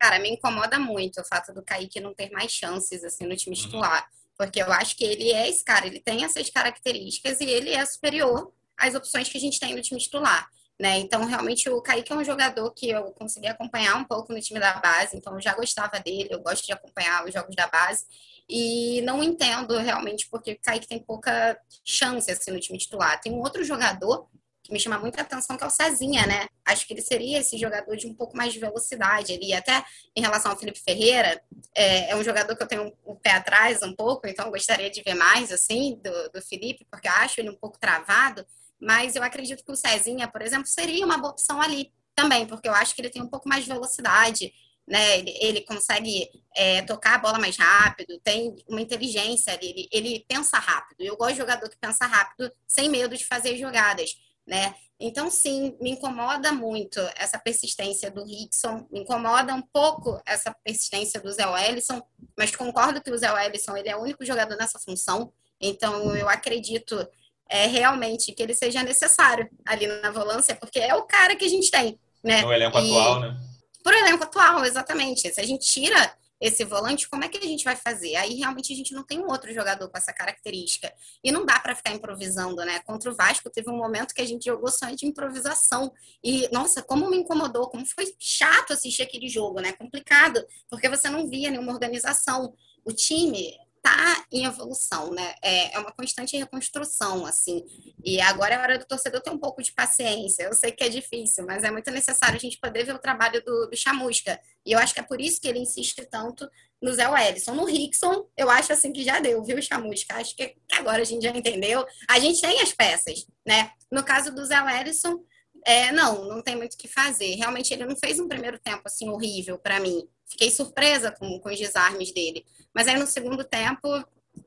Cara, 0.00 0.18
me 0.18 0.30
incomoda 0.30 0.78
muito 0.78 1.20
o 1.20 1.24
fato 1.24 1.52
do 1.52 1.62
Kaique 1.62 2.00
não 2.00 2.14
ter 2.14 2.30
mais 2.30 2.50
chances 2.50 3.04
assim 3.04 3.26
no 3.26 3.36
time 3.36 3.54
uhum. 3.54 3.62
titular, 3.62 4.00
uhum. 4.00 4.30
porque 4.38 4.62
eu 4.62 4.72
acho 4.72 4.96
que 4.96 5.04
ele 5.04 5.30
é 5.30 5.50
esse 5.50 5.62
cara, 5.62 5.86
ele 5.86 6.00
tem 6.00 6.24
essas 6.24 6.48
características 6.48 7.38
e 7.42 7.44
ele 7.44 7.68
é 7.68 7.84
superior 7.84 8.50
às 8.78 8.94
opções 8.94 9.28
que 9.28 9.36
a 9.36 9.40
gente 9.40 9.60
tem 9.60 9.74
no 9.74 9.82
time 9.82 10.00
titular. 10.00 10.48
Né? 10.80 10.98
Então, 11.00 11.24
realmente, 11.26 11.68
o 11.68 11.82
Kaique 11.82 12.10
é 12.10 12.16
um 12.16 12.24
jogador 12.24 12.72
que 12.72 12.88
eu 12.88 13.12
consegui 13.12 13.46
acompanhar 13.46 13.96
um 13.96 14.04
pouco 14.04 14.32
no 14.32 14.40
time 14.40 14.58
da 14.58 14.72
base, 14.78 15.18
então 15.18 15.34
eu 15.34 15.40
já 15.40 15.54
gostava 15.54 16.00
dele, 16.00 16.28
eu 16.30 16.40
gosto 16.40 16.64
de 16.64 16.72
acompanhar 16.72 17.26
os 17.26 17.32
jogos 17.32 17.54
da 17.54 17.66
base, 17.66 18.06
e 18.48 19.02
não 19.02 19.22
entendo 19.22 19.76
realmente 19.76 20.26
porque 20.30 20.52
o 20.52 20.60
Kaique 20.62 20.88
tem 20.88 20.98
pouca 20.98 21.58
chance 21.84 22.30
assim, 22.30 22.50
no 22.50 22.58
time 22.58 22.78
titular. 22.78 23.20
Tem 23.20 23.30
um 23.30 23.40
outro 23.40 23.62
jogador 23.62 24.26
que 24.62 24.72
me 24.72 24.78
chama 24.78 24.98
muita 24.98 25.22
atenção, 25.22 25.56
que 25.56 25.64
é 25.64 25.66
o 25.66 25.70
Cezinha, 25.70 26.26
né? 26.26 26.46
Acho 26.64 26.86
que 26.86 26.94
ele 26.94 27.02
seria 27.02 27.38
esse 27.38 27.58
jogador 27.58 27.96
de 27.96 28.06
um 28.06 28.14
pouco 28.14 28.36
mais 28.36 28.52
de 28.52 28.60
velocidade. 28.60 29.32
Ele, 29.32 29.52
até 29.52 29.84
em 30.14 30.20
relação 30.20 30.52
ao 30.52 30.58
Felipe 30.58 30.80
Ferreira, 30.80 31.42
é, 31.74 32.10
é 32.10 32.16
um 32.16 32.22
jogador 32.22 32.56
que 32.56 32.62
eu 32.62 32.68
tenho 32.68 32.92
o 33.04 33.16
pé 33.16 33.32
atrás 33.32 33.82
um 33.82 33.94
pouco, 33.94 34.26
então 34.26 34.50
gostaria 34.50 34.90
de 34.90 35.02
ver 35.02 35.14
mais, 35.14 35.50
assim, 35.50 36.00
do, 36.02 36.30
do 36.30 36.42
Felipe, 36.42 36.86
porque 36.90 37.08
eu 37.08 37.12
acho 37.12 37.40
ele 37.40 37.50
um 37.50 37.56
pouco 37.56 37.78
travado, 37.78 38.46
mas 38.80 39.16
eu 39.16 39.22
acredito 39.22 39.64
que 39.64 39.72
o 39.72 39.76
Cezinha, 39.76 40.28
por 40.28 40.42
exemplo, 40.42 40.66
seria 40.66 41.04
uma 41.04 41.18
boa 41.18 41.32
opção 41.32 41.60
ali 41.60 41.92
também, 42.14 42.46
porque 42.46 42.68
eu 42.68 42.74
acho 42.74 42.94
que 42.94 43.00
ele 43.00 43.10
tem 43.10 43.22
um 43.22 43.28
pouco 43.28 43.48
mais 43.48 43.64
de 43.64 43.70
velocidade, 43.70 44.52
né? 44.86 45.18
Ele, 45.18 45.36
ele 45.40 45.60
consegue 45.62 46.28
é, 46.54 46.82
tocar 46.82 47.14
a 47.14 47.18
bola 47.18 47.38
mais 47.38 47.56
rápido, 47.56 48.18
tem 48.20 48.54
uma 48.68 48.80
inteligência 48.80 49.52
ali, 49.52 49.70
ele, 49.70 49.88
ele 49.92 50.24
pensa 50.28 50.58
rápido. 50.58 51.00
Eu 51.00 51.16
gosto 51.16 51.32
de 51.32 51.38
jogador 51.38 51.68
que 51.68 51.78
pensa 51.78 52.06
rápido, 52.06 52.52
sem 52.66 52.88
medo 52.88 53.16
de 53.16 53.24
fazer 53.24 53.56
jogadas, 53.56 54.14
né? 54.46 54.74
Então, 55.04 55.28
sim, 55.28 55.76
me 55.80 55.90
incomoda 55.90 56.52
muito 56.52 57.00
essa 57.16 57.38
persistência 57.38 58.10
do 58.10 58.24
Rickson, 58.24 58.86
me 58.90 59.00
incomoda 59.00 59.52
um 59.52 59.62
pouco 59.62 60.20
essa 60.24 60.54
persistência 60.62 61.20
do 61.20 61.32
Zé 61.32 61.44
Wellison, 61.44 62.00
mas 62.38 62.54
concordo 62.54 63.02
que 63.02 63.10
o 63.10 63.18
Zé 63.18 63.32
Wellison 63.32 63.76
ele 63.76 63.88
é 63.88 63.96
o 63.96 64.02
único 64.02 64.24
jogador 64.24 64.56
nessa 64.56 64.78
função, 64.78 65.32
então 65.60 66.14
eu 66.14 66.28
acredito 66.28 67.04
é, 67.48 67.66
realmente 67.66 68.32
que 68.32 68.42
ele 68.42 68.54
seja 68.54 68.82
necessário 68.82 69.50
ali 69.66 69.86
na 69.86 70.12
volância, 70.12 70.54
porque 70.54 70.78
é 70.78 70.94
o 70.94 71.02
cara 71.02 71.34
que 71.34 71.44
a 71.44 71.48
gente 71.48 71.70
tem, 71.70 71.98
né? 72.22 72.42
No 72.42 72.52
elenco 72.52 72.78
e... 72.78 72.80
atual, 72.80 73.20
né? 73.20 73.40
Por 73.82 73.92
elenco 73.92 74.22
atual, 74.22 74.64
exatamente. 74.64 75.32
Se 75.34 75.40
a 75.40 75.44
gente 75.44 75.66
tira 75.66 76.14
esse 76.42 76.64
volante, 76.64 77.08
como 77.08 77.22
é 77.22 77.28
que 77.28 77.38
a 77.38 77.46
gente 77.46 77.62
vai 77.62 77.76
fazer? 77.76 78.16
Aí 78.16 78.34
realmente 78.34 78.72
a 78.72 78.76
gente 78.76 78.92
não 78.92 79.04
tem 79.04 79.20
um 79.20 79.30
outro 79.30 79.54
jogador 79.54 79.88
com 79.88 79.96
essa 79.96 80.12
característica. 80.12 80.92
E 81.22 81.30
não 81.30 81.46
dá 81.46 81.60
para 81.60 81.76
ficar 81.76 81.92
improvisando, 81.92 82.56
né? 82.64 82.80
Contra 82.80 83.12
o 83.12 83.14
Vasco 83.14 83.48
teve 83.48 83.70
um 83.70 83.76
momento 83.76 84.12
que 84.12 84.20
a 84.20 84.26
gente 84.26 84.46
jogou 84.46 84.68
só 84.68 84.90
de 84.90 85.06
improvisação. 85.06 85.92
E, 86.22 86.48
nossa, 86.52 86.82
como 86.82 87.08
me 87.08 87.16
incomodou, 87.16 87.70
como 87.70 87.86
foi 87.86 88.12
chato 88.18 88.72
assistir 88.72 89.02
aquele 89.02 89.28
jogo, 89.28 89.60
né? 89.60 89.70
Complicado, 89.72 90.44
porque 90.68 90.88
você 90.88 91.08
não 91.08 91.30
via 91.30 91.48
nenhuma 91.48 91.72
organização. 91.72 92.52
O 92.84 92.92
time 92.92 93.56
está 93.84 94.24
em 94.30 94.44
evolução, 94.44 95.10
né? 95.10 95.34
É, 95.42 95.74
é 95.74 95.78
uma 95.78 95.90
constante 95.90 96.36
reconstrução, 96.36 97.26
assim. 97.26 97.64
E 98.04 98.20
agora 98.20 98.54
é 98.54 98.58
hora 98.58 98.78
do 98.78 98.86
torcedor 98.86 99.20
ter 99.20 99.30
um 99.30 99.38
pouco 99.38 99.60
de 99.60 99.72
paciência. 99.72 100.44
Eu 100.44 100.54
sei 100.54 100.70
que 100.70 100.84
é 100.84 100.88
difícil, 100.88 101.44
mas 101.44 101.64
é 101.64 101.70
muito 101.70 101.90
necessário 101.90 102.36
a 102.36 102.40
gente 102.40 102.58
poder 102.60 102.84
ver 102.84 102.94
o 102.94 103.00
trabalho 103.00 103.42
do, 103.44 103.66
do 103.66 103.76
Chamusca. 103.76 104.40
E 104.64 104.72
eu 104.72 104.78
acho 104.78 104.94
que 104.94 105.00
é 105.00 105.02
por 105.02 105.20
isso 105.20 105.40
que 105.40 105.48
ele 105.48 105.58
insiste 105.58 106.06
tanto 106.08 106.48
no 106.80 106.92
Zé 106.92 107.08
Wellison. 107.08 107.54
No 107.54 107.64
Rickson, 107.64 108.28
eu 108.36 108.48
acho 108.48 108.72
assim 108.72 108.92
que 108.92 109.02
já 109.02 109.18
deu, 109.18 109.42
viu, 109.42 109.60
Chamusca? 109.60 110.14
Acho 110.14 110.36
que 110.36 110.54
agora 110.72 111.02
a 111.02 111.04
gente 111.04 111.24
já 111.24 111.30
entendeu. 111.30 111.84
A 112.08 112.20
gente 112.20 112.40
tem 112.40 112.60
as 112.60 112.72
peças, 112.72 113.26
né? 113.44 113.72
No 113.90 114.04
caso 114.04 114.32
do 114.32 114.44
Zé 114.44 114.62
Wellison, 114.62 115.24
é, 115.64 115.92
não, 115.92 116.24
não 116.26 116.42
tem 116.42 116.56
muito 116.56 116.74
o 116.74 116.76
que 116.78 116.88
fazer. 116.88 117.34
Realmente 117.34 117.72
ele 117.72 117.86
não 117.86 117.96
fez 117.96 118.18
um 118.18 118.28
primeiro 118.28 118.58
tempo 118.58 118.82
assim 118.84 119.08
horrível 119.08 119.58
para 119.58 119.80
mim. 119.80 120.08
Fiquei 120.28 120.50
surpresa 120.50 121.10
com, 121.10 121.38
com 121.38 121.48
os 121.48 121.58
desarmes 121.58 122.12
dele. 122.12 122.44
Mas 122.74 122.88
aí 122.88 122.98
no 122.98 123.06
segundo 123.06 123.44
tempo 123.44 123.88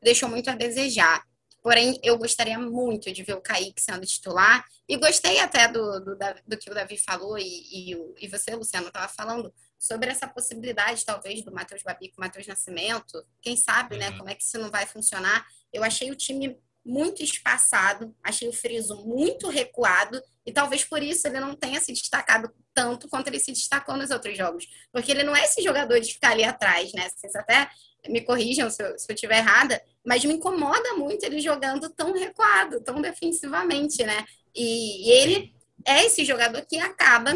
deixou 0.02 0.28
muito 0.30 0.50
a 0.50 0.56
desejar. 0.56 1.24
Porém, 1.62 2.00
eu 2.04 2.18
gostaria 2.18 2.60
muito 2.60 3.12
de 3.12 3.24
ver 3.24 3.34
o 3.34 3.42
Kaique 3.42 3.82
sendo 3.82 4.06
titular. 4.06 4.64
E 4.88 4.98
gostei 4.98 5.40
até 5.40 5.68
do, 5.68 6.00
do, 6.00 6.18
do 6.46 6.58
que 6.58 6.70
o 6.70 6.74
Davi 6.76 6.98
falou 6.98 7.40
e, 7.40 7.44
e, 7.44 7.98
e 8.22 8.28
você, 8.28 8.56
Luciano, 8.56 8.88
estava 8.88 9.12
falando 9.12 9.52
sobre 9.80 10.10
essa 10.10 10.28
possibilidade, 10.28 11.04
talvez, 11.04 11.44
do 11.44 11.52
Matheus 11.52 11.82
Babi 11.82 12.10
com 12.10 12.22
o 12.22 12.24
Matheus 12.24 12.46
Nascimento. 12.46 13.26
Quem 13.42 13.58
sabe, 13.58 13.98
né? 13.98 14.12
Uhum. 14.12 14.18
Como 14.20 14.30
é 14.30 14.36
que 14.36 14.44
isso 14.44 14.60
não 14.60 14.70
vai 14.70 14.86
funcionar? 14.86 15.46
Eu 15.74 15.84
achei 15.84 16.12
o 16.12 16.16
time 16.16 16.56
muito 16.86 17.24
espaçado, 17.24 18.16
achei 18.24 18.48
o 18.48 18.54
Friso 18.54 19.04
muito 19.06 19.50
recuado 19.50 20.22
e 20.46 20.52
talvez 20.52 20.84
por 20.86 21.02
isso 21.02 21.28
ele 21.28 21.40
não 21.40 21.56
tenha 21.56 21.82
se 21.82 21.92
destacado 21.92 22.54
tanto 22.76 23.10
quanto 23.10 23.28
ele 23.28 23.40
se 23.40 23.52
destacou 23.52 23.98
nos 23.98 24.12
outros 24.12 24.38
jogos. 24.38 24.68
Porque 24.92 25.12
ele 25.12 25.24
não 25.24 25.36
é 25.36 25.44
esse 25.46 25.64
jogador 25.64 26.00
de 26.00 26.14
ficar 26.14 26.32
ali 26.32 26.44
atrás, 26.44 26.94
né? 26.94 27.10
Vocês 27.10 27.36
até 27.36 27.68
me 28.08 28.22
corrijam 28.22 28.70
se 28.70 28.84
eu, 28.84 29.00
se 29.00 29.10
eu 29.10 29.16
estiver 29.16 29.40
errada, 29.40 29.82
mas 30.06 30.24
me 30.24 30.34
incomoda 30.36 30.94
muito 30.94 31.26
ele 31.26 31.42
jogando 31.42 31.90
tão 31.90 32.14
recuado, 32.14 32.80
tão 32.82 33.02
defensivamente, 33.02 34.04
né? 34.04 34.24
E, 34.54 35.08
e 35.08 35.12
ele 35.12 35.56
é 35.84 36.06
esse 36.06 36.24
jogador 36.24 36.64
que 36.68 36.78
acaba 36.78 37.34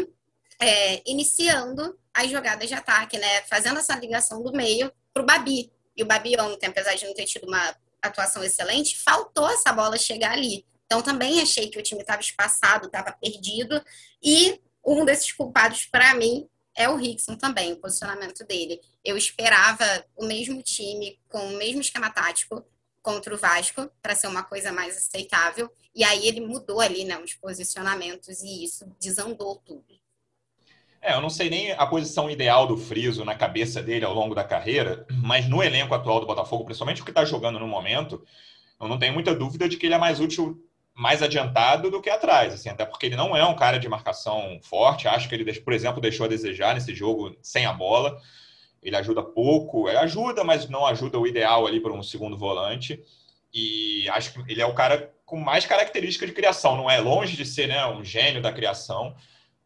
é, 0.60 1.02
iniciando 1.10 1.98
as 2.14 2.30
jogadas 2.30 2.68
de 2.68 2.74
ataque, 2.74 3.18
né? 3.18 3.42
Fazendo 3.42 3.80
essa 3.80 3.96
ligação 3.96 4.42
do 4.42 4.52
meio 4.52 4.92
para 5.12 5.22
o 5.24 5.26
Babi. 5.26 5.72
E 5.96 6.04
o 6.04 6.06
Babi 6.06 6.38
ontem, 6.40 6.68
apesar 6.68 6.94
de 6.94 7.04
não 7.04 7.14
ter 7.14 7.24
tido 7.24 7.48
uma 7.48 7.74
atuação 8.02 8.42
excelente, 8.42 8.98
faltou 9.02 9.48
essa 9.48 9.72
bola 9.72 9.96
chegar 9.96 10.32
ali 10.32 10.64
Então 10.86 11.02
também 11.02 11.40
achei 11.40 11.68
que 11.70 11.78
o 11.78 11.82
time 11.82 12.00
estava 12.00 12.20
espaçado, 12.20 12.86
estava 12.86 13.12
perdido. 13.12 13.82
E 14.22 14.60
um 14.84 15.04
desses 15.04 15.32
culpados, 15.32 15.86
para 15.86 16.14
mim, 16.14 16.48
é 16.74 16.88
o 16.88 16.96
Rickson 16.96 17.36
também, 17.36 17.72
o 17.72 17.80
posicionamento 17.80 18.44
dele. 18.44 18.80
Eu 19.04 19.16
esperava 19.16 19.84
o 20.16 20.24
mesmo 20.24 20.62
time, 20.62 21.20
com 21.28 21.38
o 21.38 21.56
mesmo 21.56 21.80
esquema 21.80 22.10
tático 22.10 22.64
contra 23.02 23.34
o 23.34 23.38
Vasco, 23.38 23.90
para 24.02 24.14
ser 24.14 24.26
uma 24.26 24.42
coisa 24.42 24.72
mais 24.72 24.96
aceitável. 24.96 25.70
E 25.94 26.04
aí 26.04 26.26
ele 26.26 26.40
mudou 26.40 26.80
ali, 26.80 27.04
né, 27.04 27.18
os 27.18 27.34
posicionamentos 27.34 28.40
e 28.40 28.64
isso 28.64 28.86
desandou 29.00 29.56
tudo. 29.56 29.99
É, 31.02 31.14
eu 31.14 31.20
não 31.20 31.30
sei 31.30 31.48
nem 31.48 31.72
a 31.72 31.86
posição 31.86 32.30
ideal 32.30 32.66
do 32.66 32.76
Friso 32.76 33.24
na 33.24 33.34
cabeça 33.34 33.82
dele 33.82 34.04
ao 34.04 34.12
longo 34.12 34.34
da 34.34 34.44
carreira, 34.44 35.06
mas 35.10 35.48
no 35.48 35.62
elenco 35.62 35.94
atual 35.94 36.20
do 36.20 36.26
Botafogo, 36.26 36.64
principalmente 36.64 37.00
o 37.00 37.04
que 37.04 37.10
está 37.10 37.24
jogando 37.24 37.58
no 37.58 37.66
momento, 37.66 38.22
eu 38.78 38.86
não 38.86 38.98
tenho 38.98 39.14
muita 39.14 39.34
dúvida 39.34 39.68
de 39.68 39.76
que 39.76 39.86
ele 39.86 39.94
é 39.94 39.98
mais 39.98 40.20
útil 40.20 40.62
mais 40.94 41.22
adiantado 41.22 41.90
do 41.90 42.02
que 42.02 42.10
atrás, 42.10 42.52
assim, 42.52 42.68
até 42.68 42.84
porque 42.84 43.06
ele 43.06 43.16
não 43.16 43.34
é 43.34 43.42
um 43.44 43.56
cara 43.56 43.78
de 43.78 43.88
marcação 43.88 44.60
forte. 44.62 45.08
Acho 45.08 45.30
que 45.30 45.34
ele, 45.34 45.50
por 45.60 45.72
exemplo, 45.72 45.98
deixou 45.98 46.26
a 46.26 46.28
desejar 46.28 46.74
nesse 46.74 46.94
jogo 46.94 47.34
sem 47.40 47.64
a 47.64 47.72
bola. 47.72 48.18
Ele 48.82 48.94
ajuda 48.96 49.22
pouco, 49.22 49.88
ele 49.88 49.96
ajuda, 49.96 50.44
mas 50.44 50.68
não 50.68 50.84
ajuda 50.84 51.18
o 51.18 51.26
ideal 51.26 51.66
ali 51.66 51.80
para 51.80 51.92
um 51.92 52.02
segundo 52.02 52.36
volante. 52.36 53.02
E 53.52 54.06
acho 54.10 54.32
que 54.34 54.52
ele 54.52 54.60
é 54.60 54.66
o 54.66 54.74
cara 54.74 55.10
com 55.24 55.38
mais 55.38 55.64
características 55.64 56.28
de 56.28 56.34
criação. 56.34 56.76
Não 56.76 56.90
é 56.90 56.98
longe 56.98 57.34
de 57.34 57.46
ser 57.46 57.68
né, 57.68 57.86
um 57.86 58.04
gênio 58.04 58.42
da 58.42 58.52
criação, 58.52 59.16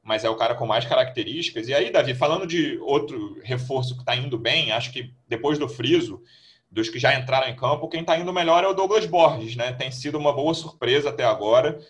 mas 0.04 0.22
é 0.22 0.28
o 0.28 0.36
cara 0.36 0.54
com 0.54 0.66
mais 0.66 0.84
características. 0.84 1.66
E 1.66 1.74
aí, 1.74 1.90
Davi, 1.90 2.14
falando 2.14 2.46
de 2.46 2.78
outro 2.78 3.40
reforço 3.42 3.94
que 3.94 4.00
está 4.00 4.14
indo 4.14 4.38
bem, 4.38 4.70
acho 4.70 4.92
que 4.92 5.12
depois 5.26 5.58
do 5.58 5.68
Friso, 5.68 6.22
dos 6.70 6.90
que 6.90 6.98
já 6.98 7.18
entraram 7.18 7.48
em 7.48 7.56
campo, 7.56 7.88
quem 7.88 8.02
está 8.02 8.18
indo 8.18 8.32
melhor 8.32 8.62
é 8.62 8.68
o 8.68 8.74
Douglas 8.74 9.06
Borges, 9.06 9.56
né? 9.56 9.72
Tem 9.72 9.90
sido 9.90 10.18
uma 10.18 10.32
boa 10.32 10.52
surpresa 10.52 11.08
até 11.08 11.24
agora 11.24 11.80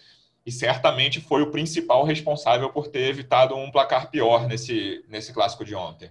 e 0.46 0.52
certamente 0.52 1.20
foi 1.20 1.42
o 1.42 1.50
principal 1.50 2.04
responsável 2.04 2.70
por 2.70 2.86
ter 2.86 3.08
evitado 3.08 3.56
um 3.56 3.70
placar 3.70 4.10
pior 4.10 4.46
nesse, 4.46 5.04
nesse 5.08 5.32
clássico 5.32 5.64
de 5.64 5.74
ontem. 5.74 6.10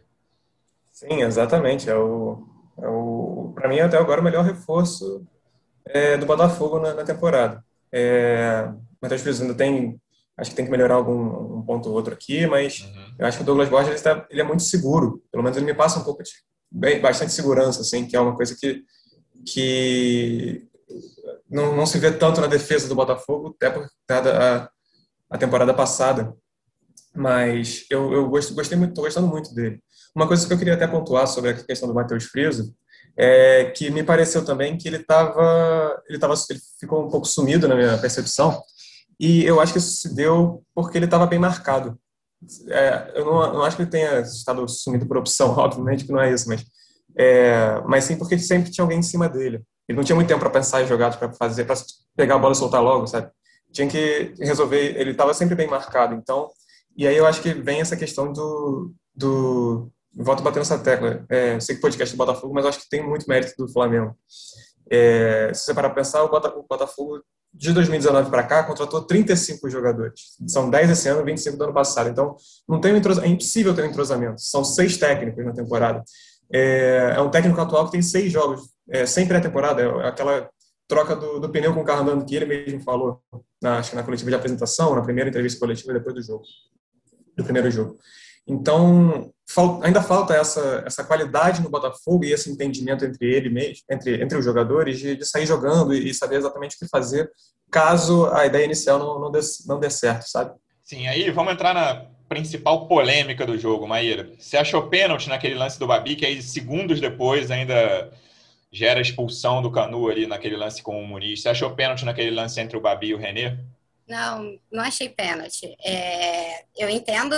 Sim, 0.92 1.22
exatamente. 1.22 1.90
É 1.90 1.96
o, 1.96 2.44
é 2.78 2.88
o 2.88 3.52
para 3.56 3.70
mim 3.70 3.80
até 3.80 3.98
agora 3.98 4.20
o 4.20 4.24
melhor 4.24 4.44
reforço 4.44 5.26
é, 5.86 6.18
do 6.18 6.26
Botafogo 6.26 6.80
na, 6.80 6.94
na 6.94 7.04
temporada. 7.04 7.64
É, 7.92 8.70
Matheus 9.00 9.22
Frias 9.22 9.42
ainda 9.42 9.54
tem, 9.54 10.00
acho 10.38 10.50
que 10.50 10.56
tem 10.56 10.66
que 10.66 10.72
melhorar 10.72 10.96
algum 10.96 11.58
um 11.58 11.62
ponto 11.62 11.90
ou 11.90 11.96
outro 11.96 12.14
aqui, 12.14 12.48
mas 12.48 12.80
uhum. 12.80 13.16
eu 13.20 13.26
acho 13.26 13.38
que 13.38 13.44
o 13.44 13.46
Douglas 13.46 13.70
Borges 13.70 13.88
ele, 13.88 13.96
está, 13.96 14.28
ele 14.30 14.42
é 14.42 14.44
muito 14.44 14.64
seguro. 14.64 15.24
Pelo 15.32 15.44
menos 15.44 15.58
ele 15.58 15.66
me 15.66 15.74
passa 15.74 16.00
um 16.00 16.04
pouco 16.04 16.24
de 16.24 16.32
bem, 16.72 17.00
bastante 17.00 17.32
segurança, 17.32 17.82
assim, 17.82 18.08
que 18.08 18.16
é 18.16 18.20
uma 18.20 18.36
coisa 18.36 18.56
que, 18.60 18.84
que 19.46 20.68
não, 21.50 21.76
não 21.76 21.86
se 21.86 22.00
vê 22.00 22.12
tanto 22.12 22.42
na 22.42 22.48
defesa 22.48 22.88
do 22.88 22.96
Botafogo, 22.96 23.56
até 23.56 23.70
por 23.70 23.88
a, 24.10 24.70
a 25.30 25.38
temporada 25.38 25.74
passada. 25.74 26.36
Mas 27.16 27.86
eu, 27.92 28.12
eu 28.12 28.28
gosto, 28.28 28.56
gostei 28.56 28.76
muito, 28.76 28.92
estou 28.92 29.04
gostando 29.04 29.28
muito 29.28 29.54
dele. 29.54 29.80
Uma 30.16 30.28
coisa 30.28 30.48
que 30.48 30.54
eu 30.54 30.58
queria 30.58 30.74
até 30.74 30.88
pontuar 30.88 31.28
sobre 31.28 31.52
a 31.52 31.54
questão 31.54 31.88
do 31.88 31.94
Matheus 31.94 32.26
Friso 32.26 32.74
é 33.16 33.66
que 33.66 33.92
me 33.92 34.04
pareceu 34.04 34.44
também 34.44 34.76
que 34.78 34.88
ele 34.88 34.98
estava, 34.98 36.02
ele 36.10 36.18
tava, 36.18 36.34
ele 36.50 36.60
ficou 36.80 37.06
um 37.06 37.10
pouco 37.10 37.28
sumido 37.28 37.68
na 37.68 37.76
minha 37.76 37.98
percepção, 38.00 38.60
e 39.20 39.44
eu 39.46 39.60
acho 39.60 39.74
que 39.74 39.80
isso 39.80 39.98
se 39.98 40.16
deu 40.16 40.64
porque 40.74 40.98
ele 40.98 41.06
estava 41.06 41.26
bem 41.26 41.40
marcado 41.40 41.98
é, 42.70 43.12
eu 43.16 43.26
não, 43.26 43.54
não, 43.54 43.64
acho 43.64 43.76
que 43.76 43.84
ele 43.84 43.92
tenha 43.92 44.20
estado 44.22 44.68
sumido 44.68 45.06
por 45.06 45.18
opção, 45.18 45.52
obviamente 45.58 46.06
que 46.06 46.12
não 46.12 46.22
é 46.22 46.32
isso, 46.32 46.48
mas, 46.48 46.64
é, 47.18 47.82
mas 47.86 48.04
sim 48.04 48.18
porque 48.18 48.38
sempre 48.38 48.72
tinha 48.72 48.84
alguém 48.84 49.00
em 49.00 49.04
cima 49.04 49.30
dele. 49.30 49.64
Ele 49.88 49.98
não 49.98 50.04
tinha 50.04 50.16
muito 50.16 50.28
tempo 50.28 50.40
para 50.40 50.50
pensar 50.50 50.82
em 50.82 50.88
jogadas, 50.88 51.18
para 51.18 51.34
fazer, 51.34 51.66
para 51.66 51.76
pegar 52.16 52.36
a 52.36 52.40
bola 52.40 52.54
e 52.54 52.56
soltar 52.56 52.82
logo, 52.82 53.06
sabe? 53.08 53.30
Tinha 53.72 53.88
que 53.88 54.34
resolver, 54.40 55.00
ele 55.00 55.12
estava 55.12 55.34
sempre 55.34 55.56
bem 55.56 55.68
marcado, 55.68 56.16
então, 56.16 56.50
e 56.96 57.08
aí 57.08 57.18
eu 57.18 57.26
acho 57.26 57.42
que 57.42 57.54
vem 57.54 57.82
essa 57.82 57.98
questão 57.98 58.32
do, 58.32 58.94
do 59.16 59.92
volto 60.16 60.44
batendo 60.44 60.62
essa 60.62 60.78
tecla, 60.78 61.26
é, 61.28 61.60
sei 61.60 61.76
que 61.76 61.82
podcast 61.82 62.16
do 62.16 62.18
Botafogo, 62.18 62.54
mas 62.54 62.66
acho 62.66 62.80
que 62.80 62.90
tem 62.90 63.06
muito 63.06 63.28
mérito 63.28 63.54
do 63.58 63.72
Flamengo. 63.72 64.16
É, 64.90 65.52
se 65.54 65.66
você 65.66 65.74
parar 65.74 65.90
para 65.90 66.04
pensar, 66.04 66.24
o 66.24 66.30
Botafogo 66.70 67.22
de 67.54 67.72
2019 67.72 68.32
para 68.32 68.44
cá, 68.44 68.64
contratou 68.64 69.04
35 69.04 69.70
jogadores. 69.70 70.36
São 70.48 70.70
10 70.70 70.90
esse 70.90 71.08
ano, 71.08 71.24
25 71.24 71.56
do 71.56 71.64
ano 71.66 71.74
passado. 71.74 72.10
Então, 72.10 72.36
não 72.68 72.82
tem 72.82 72.94
um 72.94 72.98
é 72.98 73.28
impossível 73.28 73.76
ter 73.76 73.84
um 73.84 73.90
entrosamento. 73.90 74.42
São 74.42 74.64
seis 74.64 74.98
técnicos 74.98 75.46
na 75.46 75.54
temporada. 75.54 76.04
É, 76.52 77.14
é 77.16 77.22
um 77.22 77.30
técnico 77.30 77.62
atual 77.62 77.86
que 77.86 77.92
tem 77.92 78.02
seis 78.02 78.32
jogos, 78.32 78.62
é, 78.90 79.06
sem 79.06 79.28
pré-temporada. 79.28 79.82
É 79.82 80.08
aquela 80.08 80.50
troca 80.88 81.16
do, 81.16 81.40
do, 81.40 81.50
pneu 81.50 81.74
com 81.74 81.82
o 81.82 81.86
carro 81.86 82.02
andando 82.02 82.26
que 82.26 82.36
ele 82.36 82.46
mesmo 82.46 82.82
falou, 82.82 83.22
na, 83.62 83.78
acho 83.78 83.92
que 83.92 83.96
na 83.96 84.04
coletiva 84.04 84.30
de 84.30 84.36
apresentação, 84.36 84.96
na 84.96 85.02
primeira 85.02 85.30
entrevista 85.30 85.60
coletiva 85.60 85.94
depois 85.94 86.16
do 86.16 86.22
jogo, 86.22 86.44
do 87.38 87.44
primeiro 87.44 87.70
jogo. 87.72 87.98
Então, 88.48 89.32
ainda 89.84 90.02
falta 90.02 90.34
essa, 90.34 90.84
essa 90.86 91.04
qualidade 91.04 91.62
no 91.62 91.70
Botafogo 91.70 92.24
e 92.26 92.32
esse 92.32 92.50
entendimento 92.50 93.06
entre 93.06 93.26
ele 93.26 93.50
mesmo, 93.50 93.84
entre, 93.90 94.22
entre 94.22 94.38
os 94.38 94.46
jogadores, 94.46 95.00
de, 95.00 95.16
de 95.16 95.26
sair 95.26 95.46
jogando 95.46 95.94
e 95.94 96.14
saber 96.14 96.38
exatamente 96.38 96.76
o 96.76 96.80
que 96.80 96.88
fazer 96.88 97.30
caso 97.74 98.28
a 98.28 98.46
ideia 98.46 98.66
inicial 98.66 99.00
não, 99.00 99.20
não, 99.20 99.32
dê, 99.32 99.40
não 99.66 99.80
dê 99.80 99.90
certo, 99.90 100.30
sabe? 100.30 100.54
Sim, 100.84 101.08
aí 101.08 101.32
vamos 101.32 101.54
entrar 101.54 101.74
na 101.74 102.06
principal 102.30 102.88
polêmica 102.88 103.46
do 103.46 103.58
jogo, 103.58 103.88
Maíra. 103.88 104.30
Você 104.38 104.58
achou 104.58 104.90
pênalti 104.90 105.28
naquele 105.28 105.56
lance 105.56 105.80
do 105.80 105.88
Babi, 105.88 106.16
que 106.16 106.26
aí 106.26 106.42
segundos 106.42 107.02
depois 107.02 107.50
ainda 107.50 108.12
gera 108.72 109.02
expulsão 109.02 109.62
do 109.62 109.72
Canu 109.72 110.10
ali 110.10 110.28
naquele 110.28 110.56
lance 110.56 110.82
com 110.82 111.02
o 111.02 111.08
Muniz. 111.08 111.42
Você 111.42 111.50
achou 111.50 111.76
pênalti 111.76 112.06
naquele 112.06 112.32
lance 112.32 112.60
entre 112.60 112.78
o 112.78 112.82
Babi 112.82 113.08
e 113.08 113.14
o 113.16 113.18
René? 113.18 113.58
Não, 114.08 114.58
não 114.72 114.84
achei 114.84 115.10
pênalti. 115.10 115.76
É, 115.84 116.64
eu 116.78 116.90
entendo 116.90 117.36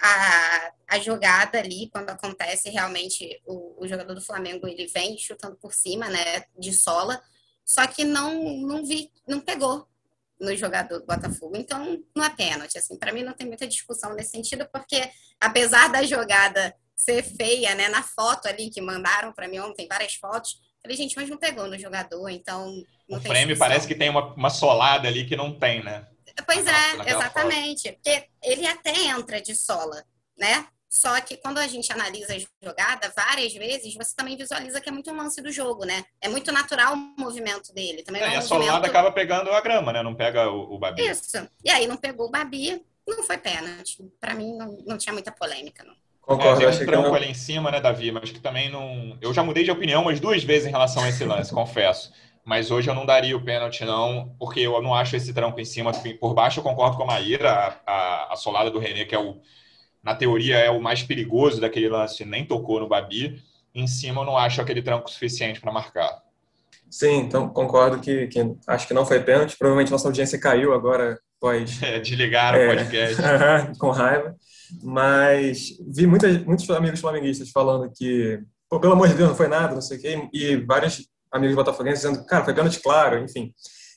a, 0.00 0.72
a 0.88 0.98
jogada 0.98 1.58
ali, 1.58 1.90
quando 1.92 2.10
acontece 2.10 2.70
realmente 2.70 3.40
o, 3.46 3.84
o 3.84 3.86
jogador 3.86 4.14
do 4.14 4.22
Flamengo 4.22 4.66
ele 4.66 4.86
vem 4.86 5.18
chutando 5.18 5.56
por 5.56 5.74
cima, 5.74 6.08
né, 6.08 6.44
de 6.58 6.72
sola, 6.72 7.20
só 7.64 7.86
que 7.86 8.04
não 8.04 8.56
não 8.58 8.84
vi, 8.84 9.10
não 9.28 9.40
pegou 9.40 9.86
no 10.40 10.56
jogador 10.56 11.00
do 11.00 11.06
Botafogo. 11.06 11.56
Então 11.56 12.02
não 12.16 12.24
é 12.24 12.30
pênalti, 12.30 12.78
assim, 12.78 12.98
para 12.98 13.12
mim 13.12 13.22
não 13.22 13.34
tem 13.34 13.46
muita 13.46 13.66
discussão 13.66 14.14
nesse 14.14 14.30
sentido, 14.30 14.66
porque 14.72 15.10
apesar 15.38 15.88
da 15.88 16.02
jogada 16.02 16.74
ser 16.96 17.22
feia, 17.22 17.74
né, 17.74 17.88
na 17.88 18.02
foto 18.02 18.46
ali 18.48 18.70
que 18.70 18.80
mandaram 18.80 19.32
para 19.32 19.48
mim 19.48 19.58
ontem, 19.58 19.86
várias 19.86 20.14
fotos, 20.14 20.58
falei, 20.82 20.96
gente, 20.96 21.14
mas 21.16 21.28
não 21.28 21.36
pegou 21.36 21.66
no 21.66 21.78
jogador, 21.78 22.28
então 22.30 22.82
o 23.08 23.20
frame 23.20 23.56
parece 23.56 23.86
que 23.86 23.94
tem 23.94 24.08
uma, 24.08 24.34
uma 24.34 24.50
solada 24.50 25.08
ali 25.08 25.26
que 25.26 25.36
não 25.36 25.58
tem, 25.58 25.82
né? 25.82 26.06
Pois 26.46 26.66
é, 26.66 27.10
exatamente. 27.10 27.92
Porque 27.92 28.26
ele 28.42 28.66
até 28.66 28.92
entra 29.06 29.40
de 29.40 29.54
sola, 29.54 30.04
né? 30.38 30.66
Só 30.90 31.20
que 31.20 31.36
quando 31.36 31.58
a 31.58 31.68
gente 31.68 31.92
analisa 31.92 32.34
a 32.34 32.66
jogada, 32.66 33.12
várias 33.14 33.54
vezes 33.54 33.94
você 33.94 34.12
também 34.14 34.36
visualiza 34.36 34.80
que 34.80 34.88
é 34.88 34.92
muito 34.92 35.08
um 35.12 35.16
lance 35.16 35.40
do 35.40 35.52
jogo, 35.52 35.84
né? 35.84 36.04
É 36.20 36.28
muito 36.28 36.50
natural 36.50 36.94
o 36.94 37.14
movimento 37.16 37.72
dele. 37.72 38.02
Também 38.02 38.20
é, 38.20 38.24
é 38.24 38.28
um 38.28 38.32
a 38.32 38.34
movimento... 38.34 38.64
solada 38.64 38.86
acaba 38.88 39.12
pegando 39.12 39.52
a 39.52 39.60
grama, 39.60 39.92
né? 39.92 40.02
Não 40.02 40.16
pega 40.16 40.50
o, 40.50 40.74
o 40.74 40.78
Babi. 40.78 41.06
Isso. 41.06 41.48
E 41.64 41.70
aí 41.70 41.86
não 41.86 41.96
pegou 41.96 42.26
o 42.26 42.30
Babi, 42.30 42.84
não 43.06 43.22
foi 43.22 43.38
pênalti. 43.38 44.02
Para 44.20 44.34
mim 44.34 44.56
não, 44.56 44.78
não 44.84 44.98
tinha 44.98 45.12
muita 45.12 45.30
polêmica, 45.30 45.84
não. 45.84 45.94
Concordo, 46.20 46.62
é, 46.64 46.70
tem 46.70 46.82
um 46.82 46.86
tranco 46.86 47.08
não... 47.08 47.14
ali 47.14 47.26
em 47.26 47.34
cima, 47.34 47.70
né, 47.70 47.80
Davi? 47.80 48.10
Mas 48.10 48.32
que 48.32 48.40
também 48.40 48.68
não. 48.68 49.16
Eu 49.20 49.32
já 49.32 49.44
mudei 49.44 49.62
de 49.62 49.70
opinião 49.70 50.02
umas 50.02 50.18
duas 50.18 50.42
vezes 50.42 50.66
em 50.66 50.70
relação 50.70 51.04
a 51.04 51.08
esse 51.08 51.24
lance, 51.24 51.50
confesso 51.54 52.12
mas 52.44 52.70
hoje 52.70 52.88
eu 52.88 52.94
não 52.94 53.06
daria 53.06 53.36
o 53.36 53.44
pênalti, 53.44 53.84
não, 53.84 54.34
porque 54.38 54.60
eu 54.60 54.80
não 54.82 54.94
acho 54.94 55.16
esse 55.16 55.32
tranco 55.32 55.60
em 55.60 55.64
cima. 55.64 55.92
Por 56.20 56.34
baixo 56.34 56.60
eu 56.60 56.64
concordo 56.64 56.96
com 56.96 57.02
a 57.04 57.06
Maíra, 57.06 57.50
a, 57.50 57.92
a, 57.92 58.32
a 58.32 58.36
solada 58.36 58.70
do 58.70 58.78
René, 58.78 59.04
que 59.04 59.14
é 59.14 59.18
o, 59.18 59.40
na 60.02 60.14
teoria, 60.14 60.56
é 60.56 60.70
o 60.70 60.80
mais 60.80 61.02
perigoso 61.02 61.60
daquele 61.60 61.88
lance, 61.88 62.24
nem 62.24 62.44
tocou 62.44 62.80
no 62.80 62.88
Babi. 62.88 63.42
Em 63.74 63.86
cima 63.86 64.22
eu 64.22 64.26
não 64.26 64.36
acho 64.36 64.60
aquele 64.60 64.82
tranco 64.82 65.10
suficiente 65.10 65.60
para 65.60 65.72
marcar. 65.72 66.22
Sim, 66.90 67.18
então 67.18 67.48
concordo 67.48 68.00
que, 68.00 68.26
que, 68.26 68.40
acho 68.66 68.88
que 68.88 68.94
não 68.94 69.06
foi 69.06 69.20
pênalti. 69.20 69.56
Provavelmente 69.56 69.92
nossa 69.92 70.08
audiência 70.08 70.40
caiu 70.40 70.74
agora 70.74 71.18
após. 71.36 71.80
É, 71.82 72.00
desligaram 72.00 72.58
é, 72.58 72.66
o 72.66 72.76
podcast. 72.76 73.22
com 73.78 73.90
raiva. 73.90 74.34
Mas 74.82 75.76
vi 75.88 76.06
muitas, 76.06 76.44
muitos 76.44 76.68
amigos 76.70 77.00
flamenguistas 77.00 77.50
falando 77.50 77.90
que, 77.96 78.40
pô, 78.68 78.80
pelo 78.80 78.92
amor 78.92 79.08
de 79.08 79.14
Deus, 79.14 79.28
não 79.28 79.36
foi 79.36 79.48
nada, 79.48 79.74
não 79.74 79.80
sei 79.80 79.98
o 79.98 80.00
quê. 80.00 80.28
E 80.32 80.56
vários 80.56 81.08
amigos 81.32 81.56
botafoguenses 81.56 82.02
dizendo, 82.02 82.24
cara, 82.26 82.44
foi 82.44 82.54
pênalti 82.54 82.80
claro, 82.80 83.18
enfim. 83.18 83.52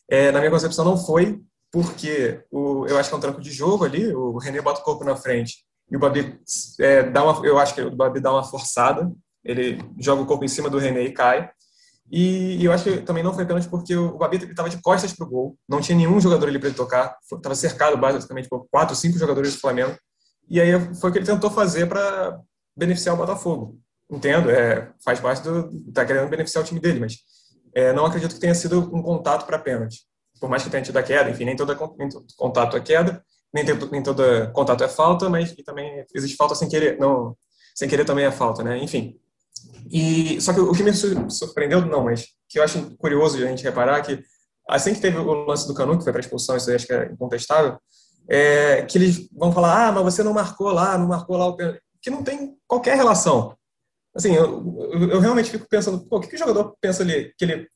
É, 0.10 0.32
na 0.32 0.40
minha 0.40 0.52
concepção 0.52 0.86
não 0.86 0.98
foi, 0.98 1.40
porque 1.72 2.44
o, 2.52 2.86
eu 2.88 2.98
acho 2.98 3.10
que 3.10 3.16
é 3.16 3.18
um 3.18 3.22
tranco 3.22 3.42
de 3.42 3.52
jogo 3.52 3.84
ali, 3.84 4.14
o 4.14 4.38
René 4.38 4.62
bota 4.62 4.82
o 4.82 4.84
corpo 4.84 5.04
na 5.04 5.16
frente 5.16 5.66
e 5.90 5.96
o 5.96 6.00
Babi 6.00 6.40
é, 6.80 7.04
dá 7.04 7.24
uma, 7.24 7.46
eu 7.46 7.58
acho 7.58 7.74
que 7.74 7.82
o 7.82 7.96
Babi 7.96 8.20
dá 8.20 8.32
uma 8.32 8.44
forçada, 8.44 9.12
ele 9.44 9.80
joga 10.00 10.22
o 10.22 10.26
corpo 10.26 10.46
em 10.46 10.48
cima 10.48 10.70
do 10.70 10.78
René 10.78 11.02
e 11.02 11.12
cai. 11.12 11.50
E, 12.12 12.58
e 12.58 12.66
eu 12.66 12.72
acho 12.72 12.84
que 12.84 12.98
também 12.98 13.24
não 13.24 13.34
foi 13.34 13.46
pênalti 13.46 13.68
porque 13.68 13.96
o 13.96 14.18
Babi 14.18 14.38
estava 14.38 14.70
de 14.70 14.82
costas 14.82 15.14
para 15.14 15.26
o 15.26 15.30
gol, 15.30 15.58
não 15.68 15.82
tinha 15.82 15.98
nenhum 15.98 16.20
jogador 16.20 16.48
ali 16.48 16.60
para 16.60 16.68
ele 16.70 16.78
tocar, 16.78 17.18
estava 17.32 17.56
cercado 17.56 17.98
basicamente 17.98 18.48
por 18.48 18.68
quatro, 18.70 18.96
cinco 18.96 19.18
jogadores 19.18 19.54
do 19.54 19.60
Flamengo. 19.60 19.98
E 20.50 20.60
aí 20.62 20.72
foi 20.96 21.10
o 21.10 21.14
que 21.14 21.20
ele 21.20 21.26
tentou 21.26 21.50
fazer 21.50 21.88
para 21.88 22.40
beneficiar 22.76 23.16
o 23.16 23.18
Botafogo 23.18 23.80
entendo, 24.14 24.50
é, 24.50 24.92
faz 25.04 25.20
parte 25.20 25.42
do. 25.44 25.70
está 25.88 26.06
querendo 26.06 26.30
beneficiar 26.30 26.64
o 26.64 26.68
time 26.68 26.80
dele, 26.80 27.00
mas 27.00 27.18
é, 27.74 27.92
não 27.94 28.06
acredito 28.06 28.34
que 28.34 28.40
tenha 28.40 28.56
sido 28.56 28.80
um 28.96 29.02
contato 29.02 29.46
para 29.46 29.60
pênalti. 29.60 30.02
por 30.40 30.50
mais 30.50 30.64
que 30.64 30.70
tenha 30.70 30.84
tido 30.84 30.98
a 30.98 31.04
queda, 31.04 31.30
enfim, 31.30 31.46
nem, 31.46 31.56
nem 31.56 32.10
todo 32.10 32.26
contato 32.36 32.78
é 32.78 32.80
queda, 32.80 33.24
nem, 33.54 33.66
tem, 33.66 33.76
nem 33.92 34.04
todo 34.04 34.24
contato 34.52 34.84
é 34.84 34.88
falta, 34.88 35.30
mas 35.30 35.54
também 35.66 36.06
existe 36.14 36.36
falta 36.36 36.54
sem 36.56 36.68
querer, 36.70 36.98
não, 37.00 37.36
sem 37.76 37.90
querer 37.90 38.06
também 38.06 38.26
é 38.26 38.32
falta, 38.32 38.64
né? 38.64 38.78
Enfim. 38.78 39.18
E, 39.92 40.40
só 40.42 40.54
que 40.54 40.60
o 40.60 40.72
que 40.72 40.84
me 40.84 40.94
surpreendeu, 40.94 41.86
não, 41.86 42.04
mas 42.04 42.28
que 42.50 42.60
eu 42.60 42.64
acho 42.64 42.96
curioso 42.98 43.38
de 43.38 43.46
a 43.46 43.48
gente 43.48 43.64
reparar 43.64 44.02
que 44.02 44.24
assim 44.70 44.94
que 44.94 45.02
teve 45.02 45.18
o 45.18 45.46
lance 45.46 45.68
do 45.68 45.74
Canu, 45.74 45.98
que 45.98 46.04
foi 46.04 46.14
para 46.14 46.22
expulsão, 46.22 46.56
isso 46.56 46.70
aí 46.70 46.76
acho 46.76 46.88
que 46.88 46.94
é 46.94 47.12
incontestável, 47.12 47.78
é, 48.30 48.84
que 48.84 48.98
eles 48.98 49.28
vão 49.32 49.52
falar, 49.52 49.88
ah, 49.88 49.92
mas 49.92 50.04
você 50.04 50.24
não 50.24 50.34
marcou 50.34 50.72
lá, 50.72 50.98
não 50.98 51.08
marcou 51.08 51.38
lá, 51.38 51.48
o 51.48 51.58
que 52.02 52.10
não 52.10 52.24
tem 52.24 52.56
qualquer 52.68 52.96
relação. 52.96 53.56
Assim, 54.16 54.36
eu, 54.36 54.92
eu, 55.12 55.20
realmente 55.20 55.50
fico 55.50 55.68
pensando, 55.68 56.06
pô, 56.06 56.18
o 56.18 56.20
que, 56.20 56.28
que 56.28 56.36
o 56.36 56.40
jogador 56.40 56.76
pensa 56.80 57.02
ali, 57.02 57.34
que 57.38 57.46
ele, 57.46 57.68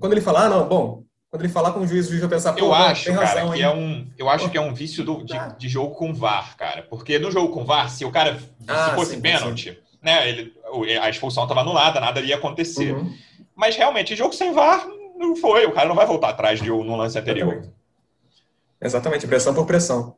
quando 0.00 0.12
ele 0.12 0.22
fala, 0.22 0.46
ah, 0.46 0.48
não, 0.48 0.66
bom, 0.66 1.04
quando 1.30 1.44
ele 1.44 1.52
falar 1.52 1.72
com 1.72 1.80
o 1.80 1.86
juiz, 1.86 2.06
o 2.06 2.10
juiz 2.10 2.20
vai 2.20 2.30
pensar, 2.30 2.58
eu 2.58 2.72
acho, 2.72 3.04
tem 3.04 3.14
razão, 3.14 3.48
cara, 3.48 3.56
que 3.56 3.62
é 3.62 3.70
um, 3.70 4.10
eu 4.18 4.28
acho 4.28 4.50
que 4.50 4.56
é 4.56 4.60
um 4.60 4.72
vício 4.72 5.04
do, 5.04 5.22
de, 5.22 5.34
de, 5.58 5.68
jogo 5.68 5.94
com 5.94 6.14
VAR, 6.14 6.56
cara, 6.56 6.82
porque 6.82 7.18
no 7.18 7.30
jogo 7.30 7.52
com 7.52 7.64
VAR, 7.64 7.90
se 7.90 8.04
o 8.04 8.10
cara, 8.10 8.38
ah, 8.66 8.90
se 8.90 8.94
fosse 8.94 9.14
sim, 9.14 9.20
pênalti, 9.20 9.70
sim. 9.72 9.96
né, 10.02 10.28
ele, 10.28 10.54
a 11.00 11.10
expulsão 11.10 11.42
estava 11.42 11.60
anulada, 11.60 12.00
nada 12.00 12.20
ia 12.20 12.36
acontecer. 12.36 12.94
Uhum. 12.94 13.14
Mas 13.54 13.76
realmente, 13.76 14.16
jogo 14.16 14.32
sem 14.32 14.52
VAR, 14.52 14.86
não 15.16 15.36
foi, 15.36 15.66
o 15.66 15.72
cara 15.72 15.88
não 15.88 15.94
vai 15.94 16.06
voltar 16.06 16.30
atrás 16.30 16.60
de 16.60 16.70
um 16.70 16.82
no 16.82 16.96
lance 16.96 17.18
anterior. 17.18 17.52
Exatamente. 17.52 17.82
Exatamente, 18.80 19.26
pressão 19.26 19.54
por 19.54 19.66
pressão. 19.66 20.16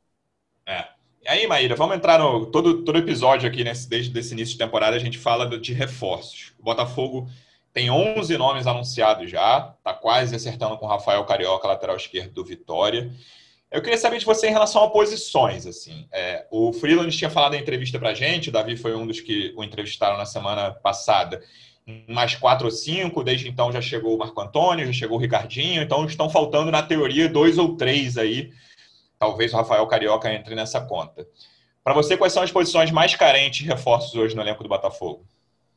E 1.24 1.28
aí, 1.28 1.46
Maíra, 1.46 1.74
vamos 1.74 1.96
entrar 1.96 2.18
no. 2.18 2.44
Todo, 2.44 2.82
todo 2.82 2.98
episódio 2.98 3.48
aqui, 3.48 3.64
nesse, 3.64 3.88
desde 3.88 4.18
esse 4.18 4.34
início 4.34 4.52
de 4.52 4.58
temporada, 4.58 4.94
a 4.94 4.98
gente 4.98 5.16
fala 5.16 5.58
de 5.58 5.72
reforços. 5.72 6.52
O 6.58 6.62
Botafogo 6.62 7.26
tem 7.72 7.90
11 7.90 8.36
nomes 8.36 8.66
anunciados 8.66 9.30
já, 9.30 9.74
está 9.78 9.94
quase 9.94 10.36
acertando 10.36 10.76
com 10.76 10.84
o 10.84 10.88
Rafael 10.88 11.24
Carioca, 11.24 11.66
lateral 11.66 11.96
esquerdo 11.96 12.34
do 12.34 12.44
Vitória. 12.44 13.10
Eu 13.70 13.80
queria 13.80 13.96
saber 13.96 14.18
de 14.18 14.26
você 14.26 14.48
em 14.48 14.52
relação 14.52 14.84
a 14.84 14.90
posições. 14.90 15.66
assim. 15.66 16.06
É, 16.12 16.46
o 16.50 16.74
Freeland 16.74 17.16
tinha 17.16 17.30
falado 17.30 17.54
em 17.54 17.60
entrevista 17.60 17.98
para 17.98 18.10
a 18.10 18.14
gente, 18.14 18.50
o 18.50 18.52
Davi 18.52 18.76
foi 18.76 18.94
um 18.94 19.06
dos 19.06 19.20
que 19.20 19.54
o 19.56 19.64
entrevistaram 19.64 20.18
na 20.18 20.26
semana 20.26 20.72
passada, 20.72 21.42
mais 22.06 22.34
quatro 22.34 22.66
ou 22.66 22.70
cinco, 22.70 23.24
desde 23.24 23.48
então 23.48 23.72
já 23.72 23.80
chegou 23.80 24.14
o 24.14 24.18
Marco 24.18 24.38
Antônio, 24.42 24.84
já 24.84 24.92
chegou 24.92 25.16
o 25.16 25.20
Ricardinho, 25.20 25.82
então 25.82 26.04
estão 26.04 26.28
faltando, 26.28 26.70
na 26.70 26.82
teoria, 26.82 27.30
dois 27.30 27.56
ou 27.56 27.76
três 27.76 28.18
aí. 28.18 28.52
Talvez 29.24 29.54
o 29.54 29.56
Rafael 29.56 29.86
Carioca 29.86 30.30
entre 30.30 30.54
nessa 30.54 30.82
conta. 30.82 31.26
Para 31.82 31.94
você, 31.94 32.14
quais 32.14 32.34
são 32.34 32.42
as 32.42 32.52
posições 32.52 32.90
mais 32.90 33.16
carentes 33.16 33.60
de 33.60 33.64
reforços 33.64 34.14
hoje 34.14 34.36
no 34.36 34.42
elenco 34.42 34.62
do 34.62 34.68
Botafogo? 34.68 35.26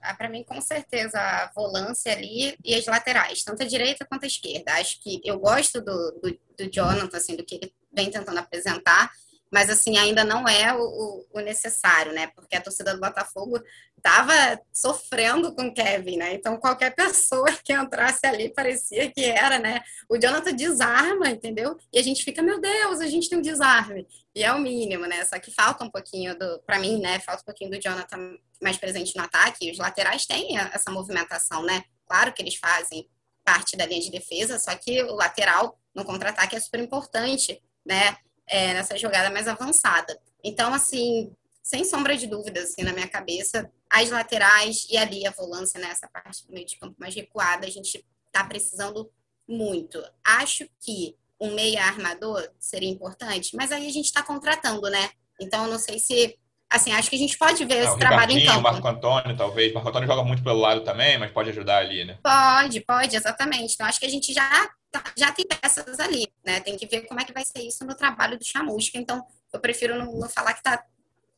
Ah, 0.02 0.14
para 0.14 0.28
mim, 0.28 0.44
com 0.44 0.60
certeza, 0.60 1.18
a 1.18 1.50
volância 1.56 2.12
ali 2.12 2.58
e 2.64 2.76
as 2.76 2.86
laterais, 2.86 3.44
tanto 3.44 3.64
a 3.64 3.66
direita 3.66 4.06
quanto 4.06 4.26
a 4.26 4.28
esquerda. 4.28 4.74
Acho 4.74 5.02
que 5.02 5.22
eu 5.24 5.40
gosto 5.40 5.80
do, 5.80 6.12
do, 6.22 6.40
do 6.58 6.70
Jonathan, 6.70 7.16
assim, 7.16 7.38
do 7.38 7.46
que 7.46 7.56
ele 7.56 7.74
vem 7.90 8.12
tentando 8.12 8.38
apresentar, 8.38 9.10
mas 9.50 9.70
assim 9.70 9.98
ainda 9.98 10.26
não 10.26 10.46
é 10.46 10.74
o, 10.76 11.26
o, 11.34 11.40
necessário, 11.40 12.12
né? 12.12 12.28
Porque 12.36 12.58
a 12.58 12.62
torcida 12.62 12.94
do 12.94 13.00
Botafogo 13.00 13.62
estava 13.98 14.60
sofrendo 14.72 15.54
com 15.54 15.74
Kevin, 15.74 16.18
né? 16.18 16.34
Então 16.34 16.58
qualquer 16.58 16.96
pessoa 16.96 17.52
que 17.64 17.74
entrasse 17.74 18.26
ali 18.26 18.54
parecia 18.54 19.12
que 19.12 19.26
era, 19.26 19.60
né? 19.60 19.82
O 20.10 20.18
Jonathan 20.18 20.54
desarma, 20.54 21.30
entendeu? 21.30 21.78
E 21.92 22.00
a 22.00 22.04
gente 22.04 22.24
fica, 22.24 22.42
meu 22.42 22.62
Deus, 22.62 23.02
a 23.02 23.08
gente 23.08 23.30
tem 23.30 23.38
um 23.38 23.42
desarme. 23.42 24.08
E 24.36 24.44
é 24.44 24.54
o 24.54 24.60
mínimo, 24.60 25.06
né? 25.06 25.26
Só 25.26 25.40
que 25.40 25.52
falta 25.52 25.84
um 25.84 25.90
pouquinho 25.90 26.38
do, 26.38 26.60
para 26.66 26.80
mim, 26.80 27.00
né? 27.00 27.20
Falta 27.20 27.42
um 27.42 27.46
pouquinho 27.46 27.72
do 27.72 27.82
Jonathan 27.82 28.38
mais 28.62 28.78
presente 28.78 29.16
no 29.16 29.24
ataque. 29.24 29.72
Os 29.72 29.78
laterais 29.78 30.26
têm 30.26 30.58
essa 30.58 30.92
movimentação, 30.92 31.64
né? 31.64 31.84
Claro 32.08 32.34
que 32.34 32.42
eles 32.42 32.56
fazem 32.56 33.10
parte 33.44 33.76
da 33.76 33.86
linha 33.86 34.02
de 34.02 34.12
defesa, 34.12 34.60
só 34.60 34.76
que 34.76 35.02
o 35.04 35.16
lateral 35.16 35.80
no 35.96 36.04
contra-ataque 36.04 36.56
é 36.56 36.60
super 36.60 36.80
importante, 36.80 37.62
né? 37.86 38.18
é, 38.48 38.74
nessa 38.74 38.98
jogada 38.98 39.30
mais 39.30 39.48
avançada. 39.48 40.18
Então, 40.44 40.74
assim, 40.74 41.32
sem 41.68 41.84
sombra 41.84 42.16
de 42.16 42.28
dúvida, 42.28 42.62
assim, 42.62 42.82
na 42.82 42.94
minha 42.94 43.10
cabeça, 43.10 43.70
as 43.90 44.10
laterais 44.10 44.88
e 44.90 44.96
ali 44.96 45.28
a 45.28 45.32
volância 45.32 45.78
nessa 45.82 46.08
parte 46.08 46.48
do 46.48 46.54
meio 46.54 46.66
de 46.66 46.78
campo 46.80 46.96
mais 46.98 47.14
recuada, 47.14 47.68
a 47.68 47.70
gente 47.70 48.06
está 48.26 48.42
precisando 48.46 49.12
muito. 49.46 50.02
Acho 50.24 50.66
que 50.80 51.18
um 51.38 51.54
meia 51.54 51.84
armador 51.84 52.50
seria 52.58 52.90
importante, 52.90 53.54
mas 53.54 53.70
aí 53.74 53.86
a 53.86 53.92
gente 53.92 54.06
está 54.06 54.24
contratando, 54.24 54.90
né? 54.90 55.10
Então, 55.42 55.68
não 55.68 55.78
sei 55.78 56.00
se. 56.00 56.40
Assim, 56.70 56.94
acho 56.94 57.10
que 57.10 57.18
a 57.18 57.20
gente 57.20 57.38
pode 57.38 57.66
ver 57.66 57.84
não, 57.84 57.90
esse 57.90 58.00
trabalho 58.00 58.32
em 58.32 58.46
campo. 58.46 58.62
Marco 58.62 58.88
Antônio, 58.88 59.36
talvez. 59.36 59.74
Marco 59.74 59.90
Antônio 59.90 60.08
joga 60.08 60.24
muito 60.24 60.44
pelo 60.44 60.60
lado 60.60 60.86
também, 60.86 61.18
mas 61.18 61.32
pode 61.32 61.50
ajudar 61.50 61.80
ali, 61.80 62.06
né? 62.06 62.18
Pode, 62.24 62.80
pode, 62.80 63.16
exatamente. 63.16 63.74
Então, 63.74 63.86
acho 63.86 64.00
que 64.00 64.06
a 64.06 64.10
gente 64.10 64.34
já 64.34 64.70
Tá, 64.90 65.04
já 65.18 65.34
tem 65.34 65.46
peças 65.46 66.00
ali, 66.00 66.28
né? 66.46 66.62
Tem 66.62 66.78
que 66.78 66.88
ver 66.88 67.02
como 67.02 67.20
é 67.20 67.26
que 67.26 67.34
vai 67.34 67.44
ser 67.44 67.60
isso 67.60 67.86
no 67.86 67.94
trabalho 67.94 68.38
do 68.38 68.46
Chamusca. 68.46 68.98
Então, 68.98 69.22
eu 69.52 69.60
prefiro 69.60 69.98
não, 69.98 70.14
não 70.14 70.30
falar 70.30 70.54
que 70.54 70.60
está 70.60 70.82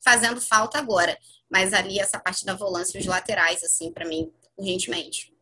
fazendo 0.04 0.42
falta 0.42 0.78
agora. 0.78 1.18
Mas 1.50 1.74
ali, 1.74 2.00
essa 2.00 2.20
parte 2.20 2.46
da 2.46 2.54
volância 2.54 2.98
e 2.98 3.02
os 3.02 3.08
laterais, 3.08 3.64
assim, 3.64 3.92
para 3.92 4.08
mim, 4.08 4.32
urgentemente. 4.58 5.34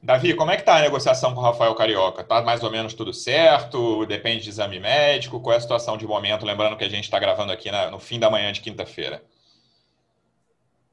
Davi, 0.00 0.34
como 0.34 0.50
é 0.50 0.56
que 0.56 0.62
tá 0.62 0.76
a 0.76 0.82
negociação 0.82 1.34
com 1.34 1.40
o 1.40 1.44
Rafael 1.44 1.74
Carioca? 1.74 2.22
Tá 2.22 2.40
mais 2.42 2.62
ou 2.62 2.70
menos 2.70 2.94
tudo 2.94 3.12
certo? 3.12 4.06
Depende 4.06 4.44
de 4.44 4.50
exame 4.50 4.78
médico? 4.78 5.40
Qual 5.40 5.54
é 5.54 5.56
a 5.56 5.60
situação 5.60 5.96
de 5.96 6.06
momento? 6.06 6.46
Lembrando 6.46 6.76
que 6.76 6.84
a 6.84 6.88
gente 6.88 7.04
está 7.04 7.18
gravando 7.18 7.50
aqui 7.50 7.70
na, 7.70 7.90
no 7.90 7.98
fim 7.98 8.18
da 8.18 8.30
manhã 8.30 8.52
de 8.52 8.60
quinta-feira. 8.60 9.22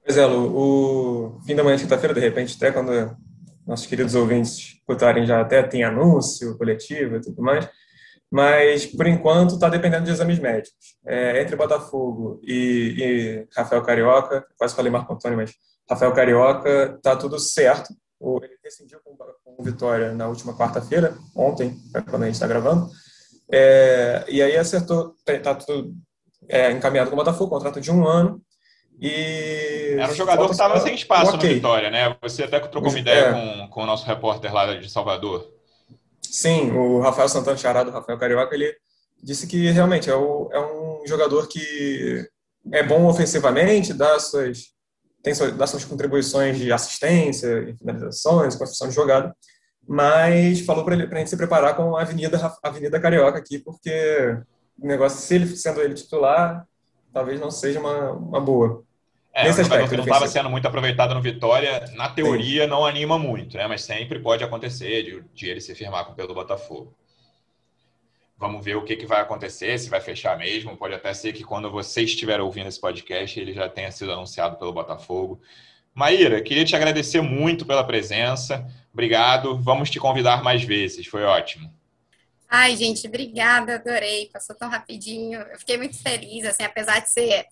Pois 0.03 0.17
é, 0.17 0.25
Lu, 0.25 1.37
o 1.37 1.41
fim 1.45 1.55
da 1.55 1.63
manhã 1.63 1.75
de 1.75 1.83
quinta-feira, 1.83 2.13
de 2.15 2.19
repente, 2.19 2.55
até 2.55 2.71
quando 2.71 3.15
nossos 3.65 3.85
queridos 3.85 4.15
ouvintes 4.15 4.75
escutarem 4.77 5.25
já 5.25 5.41
até 5.41 5.61
tem 5.63 5.83
anúncio 5.83 6.57
coletivo 6.57 7.15
e 7.15 7.21
tudo 7.21 7.41
mais, 7.41 7.67
mas 8.31 8.85
por 8.85 9.07
enquanto 9.07 9.55
está 9.55 9.69
dependendo 9.69 10.05
de 10.05 10.11
exames 10.11 10.39
médicos. 10.39 10.95
É, 11.05 11.41
entre 11.41 11.55
Botafogo 11.55 12.39
e, 12.43 12.95
e, 12.97 13.47
Rafael 13.55 13.83
Carioca, 13.83 14.45
quase 14.57 14.75
falei 14.75 14.91
Marco 14.91 15.13
Antônio, 15.13 15.37
mas 15.37 15.53
Rafael 15.89 16.13
Carioca 16.13 16.95
está 16.95 17.15
tudo 17.15 17.39
certo. 17.39 17.93
Ele 18.41 18.57
decidiu 18.63 18.99
com, 19.03 19.15
com 19.15 19.63
Vitória 19.63 20.13
na 20.13 20.27
última 20.27 20.57
quarta-feira, 20.57 21.15
ontem, 21.35 21.77
quando 22.09 22.23
a 22.23 22.25
gente 22.25 22.35
está 22.35 22.47
gravando, 22.47 22.89
é, 23.51 24.25
e 24.27 24.41
aí 24.41 24.57
acertou, 24.57 25.13
está 25.27 25.53
tudo 25.53 25.93
é, 26.49 26.71
encaminhado 26.71 27.09
com 27.09 27.15
o 27.15 27.19
Botafogo, 27.19 27.51
contrato 27.51 27.79
de 27.79 27.91
um 27.91 28.07
ano, 28.07 28.41
e 28.99 29.95
Era 29.99 30.11
um 30.11 30.15
jogador 30.15 30.45
que 30.45 30.51
estava 30.53 30.79
sem 30.79 30.95
espaço 30.95 31.35
okay. 31.35 31.49
no 31.49 31.55
Vitória, 31.55 31.91
né? 31.91 32.15
Você 32.21 32.43
até 32.43 32.59
trocou 32.59 32.89
uma 32.89 32.99
ideia 32.99 33.25
é. 33.25 33.31
com, 33.33 33.67
com 33.69 33.83
o 33.83 33.85
nosso 33.85 34.05
repórter 34.05 34.53
lá 34.53 34.73
de 34.75 34.89
Salvador. 34.89 35.54
Sim, 36.31 36.71
o 36.71 36.99
Rafael 36.99 37.29
Santana 37.29 37.57
Charado, 37.57 37.89
o 37.89 37.93
Rafael 37.93 38.17
Carioca, 38.17 38.55
ele 38.55 38.73
disse 39.21 39.47
que 39.47 39.71
realmente 39.71 40.09
é, 40.09 40.15
o, 40.15 40.49
é 40.51 40.59
um 40.59 41.07
jogador 41.07 41.47
que 41.47 42.27
é 42.71 42.83
bom 42.83 43.05
ofensivamente, 43.05 43.93
dá 43.93 44.19
suas, 44.19 44.73
tem 45.23 45.33
suas, 45.33 45.53
dá 45.53 45.67
suas 45.67 45.85
contribuições 45.85 46.57
de 46.57 46.71
assistência, 46.71 47.75
finalizações, 47.77 48.55
construção 48.55 48.89
de 48.89 48.95
jogada, 48.95 49.35
mas 49.87 50.61
falou 50.61 50.83
para 50.83 50.95
a 50.95 51.17
gente 51.17 51.29
se 51.29 51.37
preparar 51.37 51.75
com 51.75 51.95
a 51.95 52.01
Avenida, 52.01 52.57
Avenida 52.63 52.99
Carioca 52.99 53.37
aqui, 53.37 53.59
porque 53.59 54.37
o 54.77 54.87
negócio, 54.87 55.19
se 55.19 55.35
ele 55.35 55.47
sendo 55.55 55.81
ele 55.81 55.93
titular, 55.93 56.67
talvez 57.13 57.39
não 57.39 57.51
seja 57.51 57.79
uma, 57.79 58.11
uma 58.11 58.41
boa. 58.41 58.83
É, 59.37 59.43
Nesse 59.43 59.59
aspecto, 59.59 59.89
que 59.89 59.97
não 59.97 60.05
estava 60.05 60.29
sendo 60.29 60.49
muito 60.49 60.65
aproveitado 60.65 61.13
no 61.13 61.21
Vitória, 61.21 61.83
na 61.93 62.07
teoria 62.07 62.63
Sim. 62.63 62.69
não 62.69 62.85
anima 62.85 63.19
muito, 63.19 63.57
né? 63.57 63.67
Mas 63.67 63.83
sempre 63.83 64.17
pode 64.17 64.45
acontecer 64.45 65.03
de, 65.03 65.23
de 65.33 65.49
ele 65.49 65.59
se 65.59 65.75
firmar 65.75 66.05
com 66.05 66.13
o 66.13 66.15
pelo 66.15 66.33
Botafogo. 66.33 66.95
Vamos 68.37 68.63
ver 68.63 68.77
o 68.77 68.85
que, 68.85 68.95
que 68.95 69.05
vai 69.05 69.19
acontecer, 69.19 69.77
se 69.77 69.89
vai 69.89 69.99
fechar 69.99 70.37
mesmo. 70.37 70.77
Pode 70.77 70.93
até 70.93 71.13
ser 71.13 71.33
que 71.33 71.43
quando 71.43 71.69
você 71.69 72.03
estiver 72.03 72.39
ouvindo 72.39 72.69
esse 72.69 72.79
podcast, 72.79 73.37
ele 73.37 73.51
já 73.51 73.67
tenha 73.67 73.91
sido 73.91 74.13
anunciado 74.13 74.55
pelo 74.55 74.71
Botafogo. 74.71 75.41
Maíra, 75.93 76.41
queria 76.41 76.63
te 76.63 76.73
agradecer 76.73 77.19
muito 77.19 77.65
pela 77.65 77.83
presença. 77.83 78.65
Obrigado. 78.93 79.61
Vamos 79.61 79.89
te 79.89 79.99
convidar 79.99 80.43
mais 80.43 80.63
vezes. 80.63 81.07
Foi 81.07 81.23
ótimo. 81.23 81.69
Ai, 82.49 82.77
gente, 82.77 83.05
obrigada, 83.05 83.75
adorei. 83.75 84.29
Passou 84.31 84.55
tão 84.55 84.69
rapidinho. 84.69 85.41
Eu 85.41 85.59
fiquei 85.59 85.77
muito 85.77 86.01
feliz, 86.01 86.45
assim, 86.45 86.63
apesar 86.63 86.99
de 86.99 87.09
ser 87.09 87.45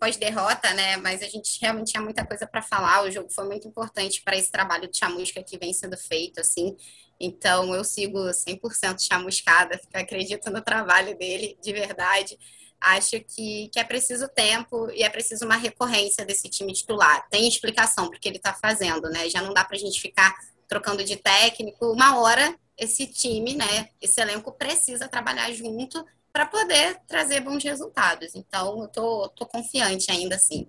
pós-derrota, 0.00 0.68
pós 0.68 0.74
né? 0.74 0.96
Mas 0.96 1.22
a 1.22 1.26
gente 1.26 1.58
realmente 1.60 1.92
tinha 1.92 2.02
muita 2.02 2.24
coisa 2.24 2.46
para 2.46 2.62
falar. 2.62 3.04
O 3.04 3.10
jogo 3.10 3.30
foi 3.30 3.44
muito 3.44 3.68
importante 3.68 4.22
para 4.22 4.36
esse 4.36 4.50
trabalho 4.50 4.88
de 4.90 4.96
chamusca 4.96 5.42
que 5.42 5.58
vem 5.58 5.74
sendo 5.74 5.98
feito, 5.98 6.40
assim. 6.40 6.74
Então, 7.20 7.74
eu 7.74 7.84
sigo 7.84 8.18
100% 8.18 9.06
chamuscada, 9.06 9.78
acredito 9.92 10.50
no 10.50 10.62
trabalho 10.62 11.16
dele, 11.18 11.58
de 11.62 11.72
verdade. 11.74 12.38
Acho 12.80 13.20
que, 13.20 13.68
que 13.68 13.78
é 13.78 13.84
preciso 13.84 14.28
tempo 14.28 14.90
e 14.90 15.02
é 15.02 15.10
preciso 15.10 15.44
uma 15.44 15.56
recorrência 15.56 16.24
desse 16.24 16.48
time 16.48 16.72
titular. 16.72 17.28
Tem 17.28 17.46
explicação 17.46 18.08
porque 18.08 18.28
ele 18.28 18.38
está 18.38 18.54
fazendo, 18.54 19.10
né? 19.10 19.28
Já 19.28 19.42
não 19.42 19.52
dá 19.52 19.62
para 19.62 19.76
a 19.76 19.78
gente 19.78 20.00
ficar 20.00 20.34
trocando 20.66 21.04
de 21.04 21.16
técnico. 21.16 21.92
Uma 21.92 22.18
hora 22.18 22.58
esse 22.76 23.06
time, 23.06 23.54
né, 23.54 23.88
esse 24.00 24.20
elenco 24.20 24.50
precisa 24.52 25.06
trabalhar 25.06 25.52
junto 25.52 26.04
para 26.34 26.46
poder 26.46 26.96
trazer 27.06 27.38
bons 27.38 27.62
resultados. 27.62 28.34
Então, 28.34 28.82
eu 28.82 28.88
tô, 28.88 29.28
tô 29.28 29.46
confiante 29.46 30.10
ainda 30.10 30.34
assim. 30.34 30.66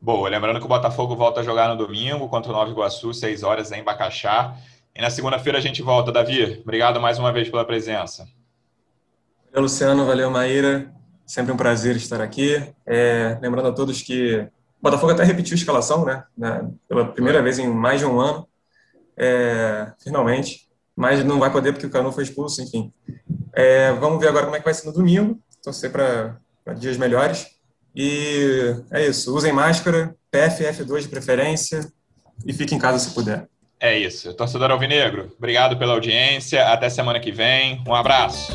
Boa, 0.00 0.28
lembrando 0.28 0.58
que 0.58 0.64
o 0.64 0.68
Botafogo 0.68 1.14
volta 1.14 1.38
a 1.38 1.44
jogar 1.44 1.68
no 1.68 1.76
domingo 1.76 2.28
contra 2.28 2.50
o 2.50 2.52
Nova 2.52 2.68
Iguaçu, 2.68 3.14
6 3.14 3.44
horas 3.44 3.70
em 3.70 3.84
Bacaxá. 3.84 4.56
E 4.92 5.00
na 5.00 5.08
segunda-feira 5.08 5.58
a 5.58 5.60
gente 5.60 5.82
volta, 5.82 6.10
Davi. 6.10 6.58
Obrigado 6.62 7.00
mais 7.00 7.16
uma 7.16 7.32
vez 7.32 7.48
pela 7.48 7.64
presença. 7.64 8.26
Valeu, 9.52 9.62
Luciano. 9.62 10.04
Valeu, 10.04 10.28
Maíra. 10.32 10.92
Sempre 11.24 11.52
um 11.52 11.56
prazer 11.56 11.94
estar 11.94 12.20
aqui. 12.20 12.60
É, 12.84 13.38
lembrando 13.40 13.68
a 13.68 13.72
todos 13.72 14.02
que 14.02 14.38
o 14.80 14.82
Botafogo 14.82 15.12
até 15.12 15.22
repetiu 15.22 15.54
a 15.54 15.58
escalação, 15.58 16.04
né? 16.04 16.24
pela 16.88 17.06
primeira 17.12 17.40
vez 17.40 17.60
em 17.60 17.68
mais 17.68 18.00
de 18.00 18.06
um 18.06 18.18
ano. 18.18 18.48
É, 19.16 19.92
finalmente. 20.02 20.68
Mas 20.96 21.22
não 21.24 21.38
vai 21.38 21.52
poder 21.52 21.72
porque 21.72 21.86
o 21.86 21.90
Canu 21.90 22.10
foi 22.10 22.24
expulso, 22.24 22.60
enfim. 22.60 22.92
É, 23.54 23.92
vamos 23.92 24.20
ver 24.20 24.28
agora 24.28 24.44
como 24.44 24.56
é 24.56 24.58
que 24.58 24.64
vai 24.64 24.74
ser 24.74 24.86
no 24.86 24.92
domingo. 24.92 25.38
Torcer 25.62 25.90
para 25.90 26.38
dias 26.74 26.96
melhores. 26.96 27.46
E 27.94 28.74
é 28.90 29.06
isso. 29.06 29.34
Usem 29.34 29.52
máscara, 29.52 30.14
PFF2 30.32 31.02
de 31.02 31.08
preferência 31.08 31.90
e 32.46 32.52
fiquem 32.52 32.78
em 32.78 32.80
casa 32.80 32.98
se 32.98 33.14
puder. 33.14 33.48
É 33.78 33.96
isso. 33.96 34.32
Torcedor 34.34 34.70
Alvinegro, 34.70 35.32
obrigado 35.38 35.78
pela 35.78 35.94
audiência. 35.94 36.68
Até 36.68 36.90
semana 36.90 37.18
que 37.18 37.32
vem. 37.32 37.82
Um 37.86 37.94
abraço. 37.94 38.52